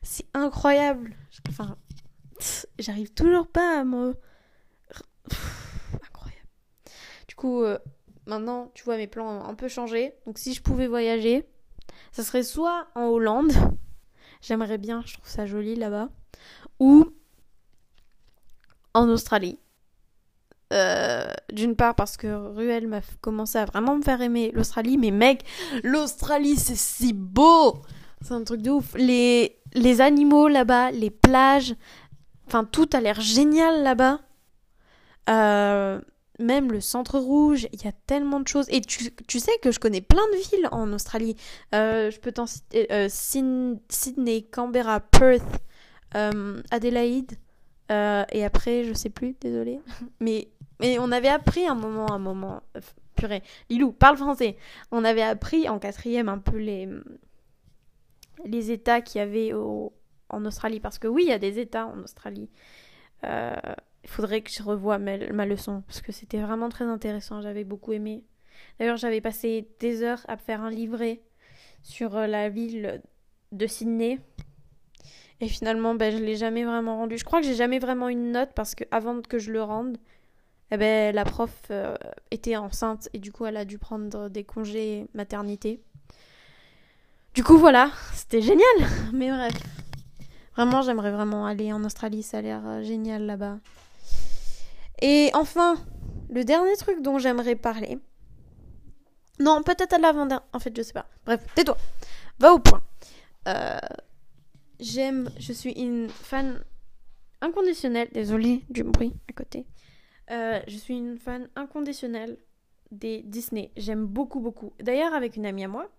C'est 0.03 0.27
incroyable. 0.33 1.15
Enfin, 1.49 1.77
j'arrive 2.77 3.11
toujours 3.13 3.47
pas 3.47 3.79
à 3.79 3.83
me. 3.83 4.15
Incroyable. 6.03 6.47
Du 7.27 7.35
coup, 7.35 7.63
euh, 7.63 7.79
maintenant, 8.27 8.71
tu 8.75 8.83
vois, 8.83 8.97
mes 8.97 9.07
plans 9.07 9.27
ont 9.27 9.45
un 9.45 9.55
peu 9.55 9.67
changé. 9.67 10.13
Donc, 10.25 10.37
si 10.37 10.53
je 10.53 10.61
pouvais 10.61 10.87
voyager, 10.87 11.47
ça 12.11 12.23
serait 12.23 12.43
soit 12.43 12.87
en 12.95 13.05
Hollande. 13.05 13.51
J'aimerais 14.43 14.77
bien, 14.77 15.01
je 15.05 15.13
trouve 15.13 15.27
ça 15.27 15.45
joli 15.45 15.75
là-bas. 15.75 16.09
Ou 16.79 17.09
en 18.93 19.07
Australie. 19.07 19.57
Euh, 20.73 21.31
d'une 21.51 21.75
part 21.75 21.95
parce 21.95 22.17
que 22.17 22.27
Ruel 22.27 22.87
m'a 22.87 22.99
commencé 23.21 23.57
à 23.57 23.65
vraiment 23.65 23.95
me 23.95 24.01
faire 24.01 24.21
aimer 24.21 24.51
l'Australie, 24.53 24.97
mais 24.97 25.11
mec, 25.11 25.45
l'Australie 25.83 26.57
c'est 26.57 26.75
si 26.75 27.13
beau 27.13 27.83
C'est 28.21 28.33
un 28.33 28.43
truc 28.43 28.61
de 28.61 28.71
ouf. 28.71 28.93
Les, 28.95 30.01
animaux 30.01 30.47
là-bas, 30.49 30.91
les 30.91 31.11
plages, 31.11 31.75
enfin 32.47 32.65
tout 32.65 32.89
a 32.93 32.99
l'air 32.99 33.21
génial 33.21 33.81
là-bas. 33.81 34.19
Euh, 35.29 36.01
même 36.43 36.71
le 36.71 36.81
centre 36.81 37.17
rouge, 37.17 37.67
il 37.73 37.83
y 37.83 37.87
a 37.87 37.91
tellement 37.91 38.39
de 38.39 38.47
choses. 38.47 38.65
Et 38.69 38.81
tu, 38.81 39.39
sais 39.39 39.57
que 39.61 39.71
je 39.71 39.79
connais 39.79 40.01
plein 40.01 40.25
de 40.33 40.37
villes 40.49 40.67
en 40.71 40.91
Australie. 40.93 41.35
Euh, 41.73 42.11
je 42.11 42.19
peux 42.19 42.31
t'en 42.31 42.45
citer 42.45 42.87
Sydney, 43.09 44.43
Canberra, 44.43 44.99
Perth, 44.99 45.63
Adelaide. 46.71 47.37
et 47.89 48.43
après, 48.43 48.83
je 48.83 48.93
sais 48.93 49.09
plus, 49.09 49.35
désolé. 49.41 49.79
Mais 50.19 50.49
mais 50.83 50.99
on 50.99 51.11
avait 51.11 51.29
appris 51.29 51.65
un 51.65 51.75
moment, 51.75 52.11
un 52.11 52.19
moment. 52.19 52.61
Euh, 52.75 52.81
purée, 53.15 53.43
Lilou, 53.69 53.91
parle 53.91 54.17
français. 54.17 54.57
On 54.91 55.05
avait 55.05 55.21
appris 55.21 55.69
en 55.69 55.79
quatrième 55.79 56.29
un 56.29 56.39
peu 56.39 56.57
les, 56.57 56.89
les 58.43 58.71
États 58.71 59.01
qu'il 59.01 59.19
y 59.19 59.21
avait 59.21 59.53
en 59.53 60.45
Australie. 60.45 60.79
Parce 60.79 60.99
que 60.99 61.07
oui, 61.07 61.23
il 61.25 61.29
y 61.29 61.33
a 61.33 61.39
des 61.39 61.59
États 61.59 61.87
en 61.87 61.99
Australie. 61.99 62.49
Il 64.03 64.09
faudrait 64.09 64.41
que 64.41 64.51
je 64.51 64.61
revoie 64.63 64.97
ma, 64.97 65.45
leçon. 65.45 65.83
Parce 65.87 66.01
que 66.01 66.11
c'était 66.11 66.39
vraiment 66.39 66.69
très 66.69 66.85
intéressant. 66.85 67.41
J'avais 67.41 67.63
beaucoup 67.63 67.93
aimé. 67.93 68.23
D'ailleurs, 68.79 68.97
j'avais 68.97 69.21
passé 69.21 69.67
des 69.79 70.03
heures 70.03 70.23
à 70.27 70.37
faire 70.37 70.61
un 70.61 70.69
livret 70.69 71.21
sur 71.83 72.15
euh, 72.15 72.27
la 72.27 72.49
ville 72.49 73.01
de 73.51 73.67
Sydney. 73.67 74.19
Et 75.41 75.47
finalement, 75.47 75.95
ben, 75.95 76.11
je 76.11 76.23
l'ai 76.23 76.35
jamais 76.35 76.63
vraiment 76.63 76.97
rendu. 76.97 77.17
Je 77.17 77.25
crois 77.25 77.41
que 77.41 77.47
j'ai 77.47 77.55
jamais 77.55 77.79
vraiment 77.79 78.09
une 78.09 78.31
note 78.31 78.51
parce 78.55 78.75
que 78.75 78.83
avant 78.91 79.21
que 79.21 79.39
je 79.39 79.51
le 79.51 79.61
rende, 79.61 79.97
eh 80.71 80.77
ben, 80.77 81.13
la 81.13 81.25
prof 81.25 81.51
euh, 81.69 81.95
était 82.31 82.55
enceinte 82.55 83.09
et 83.13 83.19
du 83.19 83.31
coup 83.31 83.45
elle 83.45 83.57
a 83.57 83.65
dû 83.65 83.77
prendre 83.77 84.29
des 84.29 84.43
congés 84.43 85.05
maternité. 85.13 85.81
Du 87.33 87.43
coup 87.43 87.57
voilà, 87.57 87.91
c'était 88.13 88.41
génial. 88.41 88.63
Mais 89.13 89.29
bref, 89.29 89.53
vraiment 90.55 90.81
j'aimerais 90.81 91.11
vraiment 91.11 91.45
aller 91.45 91.71
en 91.73 91.83
Australie, 91.83 92.23
ça 92.23 92.39
a 92.39 92.41
l'air 92.41 92.61
euh, 92.65 92.81
génial 92.81 93.25
là-bas. 93.25 93.59
Et 95.01 95.31
enfin, 95.33 95.75
le 96.29 96.43
dernier 96.43 96.75
truc 96.77 97.01
dont 97.01 97.19
j'aimerais 97.19 97.55
parler. 97.55 97.99
Non, 99.39 99.63
peut-être 99.63 99.93
à 99.93 99.97
l'avant-dernier. 99.97 100.43
En 100.53 100.59
fait, 100.59 100.75
je 100.75 100.81
sais 100.81 100.93
pas. 100.93 101.07
Bref, 101.25 101.45
tais-toi. 101.55 101.77
Va 102.39 102.53
au 102.53 102.59
point. 102.59 102.81
Euh, 103.47 103.77
j'aime, 104.79 105.29
je 105.39 105.53
suis 105.53 105.71
une 105.73 106.09
fan 106.09 106.63
inconditionnelle. 107.41 108.09
Désolée 108.13 108.63
du 108.69 108.83
bruit 108.83 109.13
à 109.29 109.33
côté. 109.33 109.65
Euh, 110.31 110.59
je 110.67 110.77
suis 110.77 110.95
une 110.95 111.17
fan 111.17 111.49
inconditionnelle 111.55 112.37
des 112.91 113.21
Disney. 113.23 113.71
J'aime 113.75 114.05
beaucoup, 114.05 114.39
beaucoup. 114.39 114.73
D'ailleurs, 114.79 115.13
avec 115.13 115.35
une 115.35 115.45
amie 115.45 115.65
à 115.65 115.67
moi, 115.67 115.89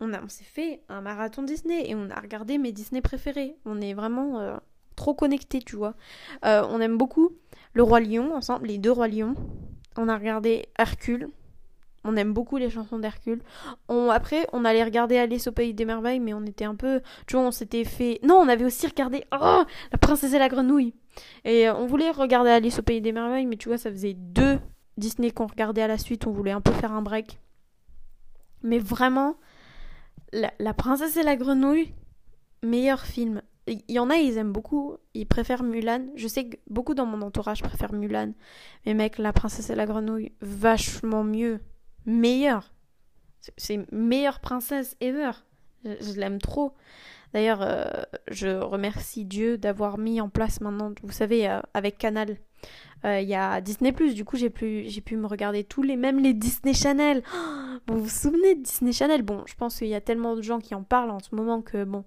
on, 0.00 0.12
a, 0.14 0.22
on 0.22 0.28
s'est 0.28 0.44
fait 0.44 0.82
un 0.88 1.00
marathon 1.00 1.42
Disney 1.42 1.90
et 1.90 1.94
on 1.94 2.08
a 2.10 2.20
regardé 2.20 2.56
mes 2.56 2.72
Disney 2.72 3.02
préférés. 3.02 3.56
On 3.64 3.80
est 3.80 3.94
vraiment 3.94 4.38
euh, 4.38 4.56
trop 4.94 5.14
connectés, 5.14 5.60
tu 5.60 5.76
vois. 5.76 5.94
On 6.42 6.80
aime 6.80 6.96
beaucoup 6.96 7.32
Le 7.76 7.82
Roi 7.82 8.00
Lion 8.00 8.34
ensemble, 8.34 8.68
les 8.68 8.78
deux 8.78 8.90
Rois 8.90 9.06
Lions. 9.06 9.34
On 9.98 10.08
a 10.08 10.16
regardé 10.16 10.64
Hercule. 10.78 11.28
On 12.04 12.16
aime 12.16 12.32
beaucoup 12.32 12.56
les 12.56 12.70
chansons 12.70 12.98
d'Hercule. 12.98 13.42
On, 13.90 14.08
après, 14.08 14.46
on 14.54 14.64
allait 14.64 14.82
regarder 14.82 15.18
Alice 15.18 15.46
au 15.46 15.52
Pays 15.52 15.74
des 15.74 15.84
Merveilles, 15.84 16.20
mais 16.20 16.32
on 16.32 16.42
était 16.46 16.64
un 16.64 16.74
peu. 16.74 17.02
Tu 17.26 17.36
vois, 17.36 17.44
on 17.44 17.50
s'était 17.50 17.84
fait. 17.84 18.18
Non, 18.22 18.36
on 18.36 18.48
avait 18.48 18.64
aussi 18.64 18.86
regardé. 18.86 19.26
Oh 19.30 19.62
La 19.92 19.98
Princesse 19.98 20.32
et 20.32 20.38
la 20.38 20.48
Grenouille. 20.48 20.94
Et 21.44 21.68
euh, 21.68 21.74
on 21.74 21.84
voulait 21.84 22.10
regarder 22.12 22.48
Alice 22.48 22.78
au 22.78 22.82
Pays 22.82 23.02
des 23.02 23.12
Merveilles, 23.12 23.44
mais 23.44 23.58
tu 23.58 23.68
vois, 23.68 23.76
ça 23.76 23.90
faisait 23.90 24.14
deux 24.14 24.58
Disney 24.96 25.30
qu'on 25.30 25.46
regardait 25.46 25.82
à 25.82 25.86
la 25.86 25.98
suite. 25.98 26.26
On 26.26 26.32
voulait 26.32 26.52
un 26.52 26.62
peu 26.62 26.72
faire 26.72 26.92
un 26.92 27.02
break. 27.02 27.40
Mais 28.62 28.78
vraiment, 28.78 29.36
La, 30.32 30.50
la 30.60 30.72
Princesse 30.72 31.18
et 31.18 31.22
la 31.22 31.36
Grenouille, 31.36 31.92
meilleur 32.62 33.02
film. 33.02 33.42
Il 33.66 33.82
y 33.88 33.98
en 33.98 34.10
a, 34.10 34.16
ils 34.16 34.38
aiment 34.38 34.52
beaucoup. 34.52 34.96
Ils 35.14 35.26
préfèrent 35.26 35.62
Mulan. 35.64 36.06
Je 36.14 36.28
sais 36.28 36.48
que 36.48 36.56
beaucoup 36.68 36.94
dans 36.94 37.06
mon 37.06 37.22
entourage 37.22 37.62
préfèrent 37.62 37.92
Mulan. 37.92 38.32
Mais 38.84 38.94
mec, 38.94 39.18
La 39.18 39.32
Princesse 39.32 39.70
et 39.70 39.74
la 39.74 39.86
Grenouille, 39.86 40.32
vachement 40.40 41.24
mieux. 41.24 41.60
Meilleur. 42.04 42.72
C'est- 43.56 43.90
meilleure 43.92 44.40
princesse 44.40 44.96
ever. 45.00 45.30
Je, 45.84 45.90
je 46.00 46.20
l'aime 46.20 46.38
trop. 46.40 46.74
D'ailleurs, 47.32 47.60
euh, 47.62 47.84
je 48.28 48.48
remercie 48.48 49.24
Dieu 49.24 49.58
d'avoir 49.58 49.98
mis 49.98 50.20
en 50.20 50.28
place 50.28 50.60
maintenant, 50.60 50.92
vous 51.02 51.12
savez, 51.12 51.48
euh, 51.48 51.60
avec 51.74 51.98
Canal, 51.98 52.38
euh, 53.04 53.20
il 53.20 53.28
y 53.28 53.34
a 53.34 53.60
Disney+, 53.60 53.92
du 53.92 54.24
coup 54.24 54.36
j'ai 54.36 54.48
pu, 54.48 54.84
j'ai 54.86 55.00
pu 55.00 55.16
me 55.16 55.26
regarder 55.26 55.64
tous 55.64 55.82
les, 55.82 55.96
même 55.96 56.18
les 56.20 56.32
Disney 56.34 56.72
Channel. 56.72 57.22
Vous 57.88 58.02
vous 58.02 58.08
souvenez 58.08 58.54
de 58.54 58.62
Disney 58.62 58.92
Channel? 58.92 59.22
Bon, 59.22 59.42
je 59.46 59.54
pense 59.54 59.78
qu'il 59.78 59.88
y 59.88 59.94
a 59.94 60.00
tellement 60.00 60.34
de 60.34 60.42
gens 60.42 60.58
qui 60.60 60.74
en 60.74 60.82
parlent 60.82 61.10
en 61.10 61.20
ce 61.20 61.34
moment 61.34 61.62
que 61.62 61.84
bon... 61.84 62.04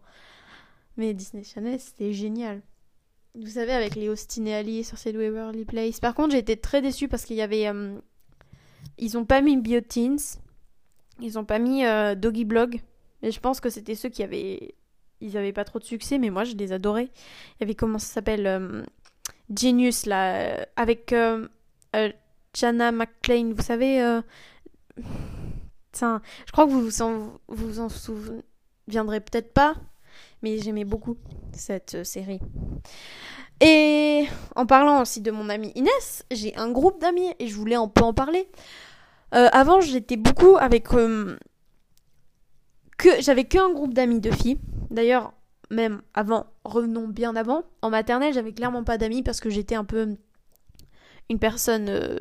Mais 0.99 1.13
Disney 1.13 1.45
Channel, 1.45 1.79
c'était 1.79 2.11
génial. 2.11 2.61
Vous 3.33 3.51
savez, 3.51 3.71
avec 3.71 3.95
les 3.95 4.09
Austin 4.09 4.45
et 4.47 4.53
Ali 4.53 4.83
sur 4.83 4.97
cette 4.97 5.15
Waverly 5.15 5.63
Place. 5.63 6.01
Par 6.01 6.13
contre, 6.13 6.31
j'ai 6.31 6.39
été 6.39 6.57
très 6.57 6.81
déçue 6.81 7.07
parce 7.07 7.23
qu'il 7.23 7.37
y 7.37 7.41
avait... 7.41 7.69
euh, 7.69 7.97
ils 8.97 9.17
ont 9.17 9.23
pas 9.23 9.39
mis 9.39 9.55
Bioteens. 9.55 10.17
Ils 11.21 11.39
ont 11.39 11.45
pas 11.45 11.57
mis 11.57 11.85
euh, 11.85 12.15
Doggy 12.15 12.43
Blog. 12.43 12.81
Mais 13.21 13.31
je 13.31 13.39
pense 13.39 13.61
que 13.61 13.69
c'était 13.69 13.95
ceux 13.95 14.09
qui 14.09 14.23
avaient 14.23 14.75
ils 15.21 15.37
avaient 15.37 15.53
pas 15.53 15.63
trop 15.63 15.79
de 15.79 15.85
succès, 15.85 16.17
mais 16.17 16.29
moi 16.29 16.43
je 16.43 16.55
les 16.55 16.73
adorais. 16.73 17.05
Il 17.05 17.61
y 17.61 17.63
avait 17.63 17.75
comment 17.75 17.97
ça 17.97 18.15
s'appelle 18.15 18.45
euh, 18.45 18.83
Genius 19.55 20.05
là, 20.05 20.67
avec 20.75 21.15
Jana 22.53 22.91
McClain, 22.91 23.53
vous 23.55 23.63
savez. 23.63 23.99
je 24.97 26.51
crois 26.51 26.65
que 26.65 26.71
vous 26.71 27.39
vous 27.47 27.79
en 27.79 27.89
souviendrez 27.89 29.21
peut-être 29.21 29.53
pas, 29.53 29.75
mais 30.41 30.57
j'aimais 30.59 30.85
beaucoup 30.85 31.17
cette 31.53 31.95
euh, 31.95 32.03
série. 32.03 32.39
Et 33.61 34.25
en 34.55 34.65
parlant 34.65 35.01
aussi 35.01 35.21
de 35.21 35.31
mon 35.31 35.49
amie 35.49 35.71
Inès, 35.75 36.25
j'ai 36.31 36.55
un 36.55 36.71
groupe 36.71 37.01
d'amis 37.01 37.33
et 37.39 37.47
je 37.47 37.55
voulais 37.55 37.75
un 37.75 37.87
peu 37.87 38.03
en 38.03 38.13
parler. 38.13 38.49
Euh, 39.35 39.49
avant, 39.51 39.81
j'étais 39.81 40.15
beaucoup 40.15 40.55
avec 40.57 40.93
euh, 40.93 41.37
que 42.97 43.21
j'avais 43.21 43.43
qu'un 43.43 43.71
groupe 43.71 43.93
d'amis 43.93 44.21
de 44.21 44.31
filles. 44.31 44.59
D'ailleurs, 44.89 45.33
même 45.69 46.01
avant, 46.13 46.47
revenons 46.63 47.07
bien 47.07 47.35
avant, 47.35 47.63
en 47.81 47.89
maternelle, 47.89 48.33
j'avais 48.33 48.53
clairement 48.53 48.83
pas 48.83 48.97
d'amis 48.97 49.23
parce 49.23 49.39
que 49.39 49.49
j'étais 49.49 49.75
un 49.75 49.85
peu 49.85 50.15
une 51.29 51.39
personne 51.39 52.19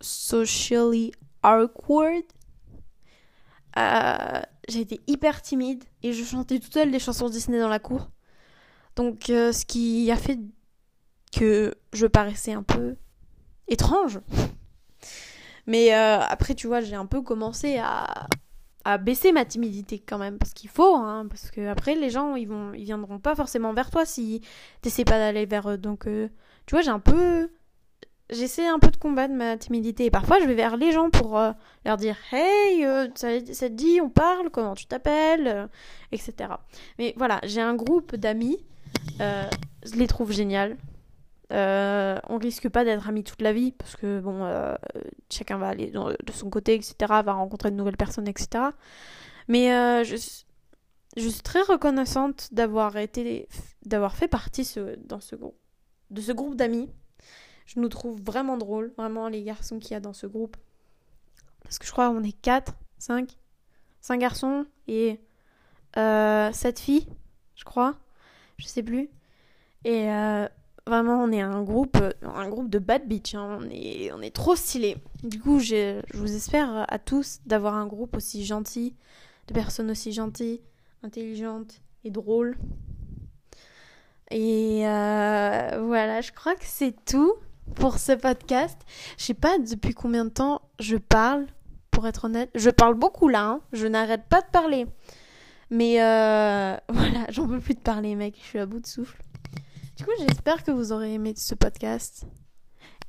socially 0.00 1.12
awkward. 1.42 2.24
J'étais 4.70 5.00
hyper 5.06 5.42
timide 5.42 5.84
et 6.02 6.12
je 6.12 6.24
chantais 6.24 6.58
toute 6.58 6.72
seule 6.72 6.90
des 6.90 6.98
chansons 6.98 7.28
Disney 7.28 7.58
dans 7.58 7.68
la 7.68 7.78
cour. 7.78 8.10
Donc, 8.96 9.30
euh, 9.30 9.52
ce 9.52 9.64
qui 9.64 10.10
a 10.10 10.16
fait 10.16 10.38
que 11.36 11.74
je 11.92 12.06
paraissais 12.06 12.52
un 12.52 12.62
peu 12.62 12.96
étrange. 13.68 14.20
Mais 15.66 15.94
euh, 15.94 16.20
après, 16.20 16.54
tu 16.54 16.66
vois, 16.66 16.80
j'ai 16.80 16.96
un 16.96 17.06
peu 17.06 17.22
commencé 17.22 17.78
à, 17.78 18.28
à 18.84 18.98
baisser 18.98 19.32
ma 19.32 19.44
timidité 19.44 19.98
quand 19.98 20.18
même 20.18 20.38
parce 20.38 20.54
qu'il 20.54 20.70
faut 20.70 20.96
hein, 20.96 21.26
parce 21.28 21.50
que 21.50 21.68
après 21.68 21.94
les 21.94 22.10
gens 22.10 22.34
ils 22.34 22.48
vont 22.48 22.72
ils 22.72 22.84
viendront 22.84 23.18
pas 23.18 23.34
forcément 23.34 23.74
vers 23.74 23.90
toi 23.90 24.06
si 24.06 24.40
t'essaies 24.80 25.04
pas 25.04 25.18
d'aller 25.18 25.44
vers 25.44 25.68
eux 25.68 25.76
donc 25.76 26.06
euh, 26.06 26.28
tu 26.66 26.74
vois 26.74 26.82
j'ai 26.82 26.90
un 26.90 26.98
peu 26.98 27.50
j'essaie 28.30 28.66
un 28.66 28.78
peu 28.78 28.90
de 28.90 28.96
combattre 28.96 29.34
ma 29.34 29.56
timidité. 29.56 30.06
Et 30.06 30.10
parfois 30.10 30.40
je 30.40 30.44
vais 30.44 30.54
vers 30.54 30.76
les 30.76 30.92
gens 30.92 31.10
pour 31.10 31.38
euh, 31.38 31.52
leur 31.84 31.96
dire 31.96 32.16
hey 32.32 32.84
euh, 32.84 33.08
ça, 33.14 33.28
te 33.38 33.66
dit 33.68 34.00
on 34.00 34.10
parle 34.10 34.50
comment 34.50 34.74
tu 34.74 34.86
t'appelles 34.86 35.46
euh, 35.46 35.66
etc 36.12 36.50
mais 36.98 37.14
voilà 37.16 37.40
j'ai 37.44 37.60
un 37.60 37.74
groupe 37.74 38.16
d'amis 38.16 38.58
je 39.18 39.94
les 39.96 40.06
trouve 40.06 40.32
géniales. 40.32 40.76
On 41.50 42.38
risque 42.38 42.68
pas 42.68 42.84
d'être 42.84 43.08
amis 43.08 43.24
toute 43.24 43.42
la 43.42 43.52
vie 43.52 43.72
parce 43.72 43.96
que 43.96 44.20
bon 44.20 44.46
chacun 45.30 45.58
va 45.58 45.68
aller 45.68 45.90
de 45.90 46.32
son 46.32 46.50
côté 46.50 46.74
etc 46.74 46.92
va 47.24 47.32
rencontrer 47.32 47.70
de 47.70 47.76
nouvelles 47.76 47.96
personnes 47.96 48.28
etc 48.28 48.64
mais 49.48 50.04
je, 50.04 50.16
je 51.16 51.28
suis 51.28 51.42
très 51.42 51.62
reconnaissante 51.62 52.48
d'avoir 52.52 52.96
été 52.96 53.48
d'avoir 53.84 54.16
fait 54.16 54.28
partie 54.28 54.70
dans 55.06 55.20
ce 55.20 55.36
de 56.10 56.20
ce 56.20 56.32
groupe 56.32 56.56
d'amis 56.56 56.88
je 57.72 57.78
nous 57.80 57.88
trouve 57.88 58.20
vraiment 58.22 58.56
drôles 58.56 58.92
vraiment 58.98 59.28
les 59.28 59.42
garçons 59.42 59.78
qu'il 59.78 59.92
y 59.92 59.94
a 59.94 60.00
dans 60.00 60.12
ce 60.12 60.26
groupe 60.26 60.56
parce 61.62 61.78
que 61.78 61.86
je 61.86 61.92
crois 61.92 62.08
qu'on 62.08 62.22
est 62.24 62.32
4 62.40 62.72
5 62.98 63.36
5 64.00 64.18
garçons 64.18 64.66
et 64.88 65.20
euh, 65.96 66.50
7 66.52 66.80
filles 66.80 67.06
je 67.54 67.64
crois 67.64 67.94
je 68.58 68.66
sais 68.66 68.82
plus 68.82 69.08
et 69.84 70.10
euh, 70.10 70.46
Vraiment, 70.86 71.22
on 71.22 71.30
est 71.30 71.42
un 71.42 71.62
groupe, 71.62 71.98
un 72.22 72.48
groupe 72.48 72.68
de 72.68 72.78
bad 72.80 73.06
bitch. 73.06 73.34
hein. 73.36 73.58
On, 73.60 73.68
est, 73.70 74.10
on 74.12 74.22
est 74.22 74.34
trop 74.34 74.56
stylés. 74.56 74.96
Du 75.22 75.38
coup, 75.38 75.60
j'ai- 75.60 76.00
je 76.12 76.16
vous 76.18 76.34
espère 76.34 76.84
à 76.88 76.98
tous 76.98 77.38
d'avoir 77.46 77.74
un 77.74 77.86
groupe 77.86 78.16
aussi 78.16 78.44
gentil, 78.44 78.96
de 79.46 79.52
personnes 79.54 79.90
aussi 79.90 80.10
gentilles, 80.10 80.62
intelligentes 81.04 81.80
et 82.02 82.10
drôles. 82.10 82.56
Et 84.30 84.86
euh, 84.88 85.82
voilà, 85.86 86.20
je 86.22 86.32
crois 86.32 86.54
que 86.54 86.64
c'est 86.64 86.94
tout 87.04 87.34
pour 87.74 87.98
ce 87.98 88.12
podcast. 88.12 88.78
Je 89.18 89.24
sais 89.24 89.34
pas 89.34 89.58
depuis 89.58 89.94
combien 89.94 90.24
de 90.24 90.30
temps 90.30 90.62
je 90.78 90.96
parle, 90.96 91.46
pour 91.90 92.06
être 92.06 92.24
honnête. 92.24 92.50
Je 92.54 92.70
parle 92.70 92.94
beaucoup 92.94 93.28
là, 93.28 93.46
hein. 93.46 93.60
je 93.72 93.86
n'arrête 93.86 94.24
pas 94.28 94.40
de 94.40 94.46
parler. 94.50 94.86
Mais 95.70 96.02
euh, 96.02 96.76
voilà, 96.88 97.26
j'en 97.30 97.46
peux 97.46 97.60
plus 97.60 97.74
de 97.74 97.80
parler, 97.80 98.14
mec. 98.14 98.36
Je 98.40 98.46
suis 98.46 98.58
à 98.58 98.66
bout 98.66 98.80
de 98.80 98.86
souffle. 98.86 99.22
Du 99.96 100.04
coup, 100.04 100.12
j'espère 100.18 100.64
que 100.64 100.70
vous 100.70 100.92
aurez 100.92 101.14
aimé 101.14 101.34
ce 101.36 101.54
podcast. 101.54 102.26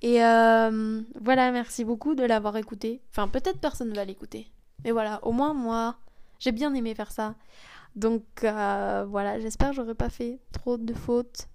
Et 0.02 0.24
euh, 0.24 1.02
voilà, 1.22 1.52
merci 1.52 1.86
beaucoup 1.86 2.16
de 2.16 2.24
l'avoir 2.24 2.58
écouté. 2.58 3.02
Enfin, 3.12 3.28
peut-être 3.28 3.60
personne 3.60 3.90
ne 3.90 3.96
va 3.96 4.04
l'écouter. 4.04 4.52
Mais 4.84 4.92
voilà, 4.92 5.20
au 5.24 5.32
moins 5.32 5.54
moi, 5.54 5.98
j'ai 6.40 6.52
bien 6.52 6.74
aimé 6.74 6.96
faire 6.96 7.12
ça. 7.12 7.36
Donc 7.96 8.24
euh, 8.44 9.06
voilà, 9.08 9.40
j'espère 9.40 9.70
que 9.70 9.76
j'aurais 9.76 9.96
pas 9.96 10.10
fait 10.10 10.40
trop 10.52 10.78
de 10.78 10.94
fautes. 10.94 11.48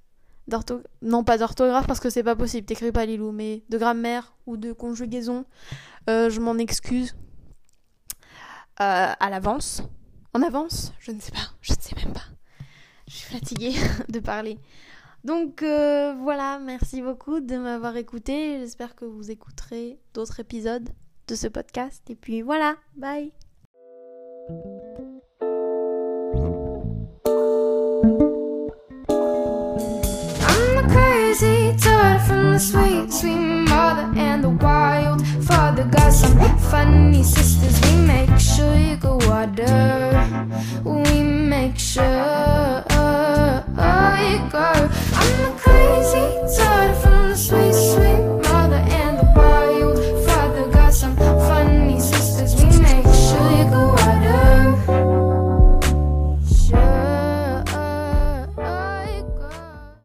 Non, 1.03 1.25
pas 1.25 1.39
d'orthographe 1.39 1.87
parce 1.87 2.01
que 2.01 2.11
c'est 2.11 2.23
pas 2.23 2.37
possible, 2.37 2.67
t'écris 2.67 2.93
pas 2.93 3.05
Lilou, 3.05 3.33
mais 3.33 3.65
de 3.69 3.79
grammaire 3.79 4.35
ou 4.47 4.57
de 4.57 4.73
conjugaison. 4.73 5.45
Euh, 6.09 6.31
je 6.31 6.41
m'en 6.41 6.57
excuse. 6.59 7.17
Euh, 8.81 9.13
à 9.19 9.31
l'avance. 9.31 9.83
En 10.35 10.43
avance? 10.43 10.93
Je 11.01 11.13
ne 11.13 11.21
sais 11.21 11.33
pas, 11.33 11.49
je 11.63 11.73
ne 11.73 11.79
sais 11.81 11.97
même 11.97 12.13
pas. 12.13 12.27
Je 13.09 13.15
suis 13.15 13.35
fatiguée 13.35 13.75
de 14.09 14.21
parler. 14.21 14.59
Donc 15.25 15.63
euh, 15.63 16.15
voilà, 16.23 16.61
merci 16.61 17.03
beaucoup 17.03 17.41
de 17.41 17.57
m'avoir 17.57 17.97
écouté. 17.97 18.59
J'espère 18.61 18.95
que 18.95 19.05
vous 19.05 19.31
écouterez 19.31 19.99
d'autres 20.15 20.39
épisodes 20.39 20.89
de 21.27 21.35
ce 21.35 21.49
podcast. 21.49 22.09
Et 22.11 22.15
puis 22.15 22.43
voilà, 22.43 22.77
bye. 22.97 23.33
the 32.53 32.59
sweet, 32.59 33.13
sweet 33.13 33.37
mother 33.37 34.13
and 34.17 34.43
the 34.45 34.51
wild. 34.51 35.27
Father 35.45 35.85
Got 35.85 36.13
some 36.13 36.39
funny 36.59 37.23
sisters, 37.23 37.81
we 37.83 37.97
make 38.07 38.39
sugar 38.39 39.17
water. 39.29 40.51
We 40.85 41.23
make 41.23 41.79
sugar 41.79 42.85
I'm 44.49 45.45
a 45.45 45.59
crazy 45.59 46.57
daughter 46.57 46.95
from 46.95 47.29
the 47.31 47.37
sweet, 47.37 47.75
sweet 47.75 48.26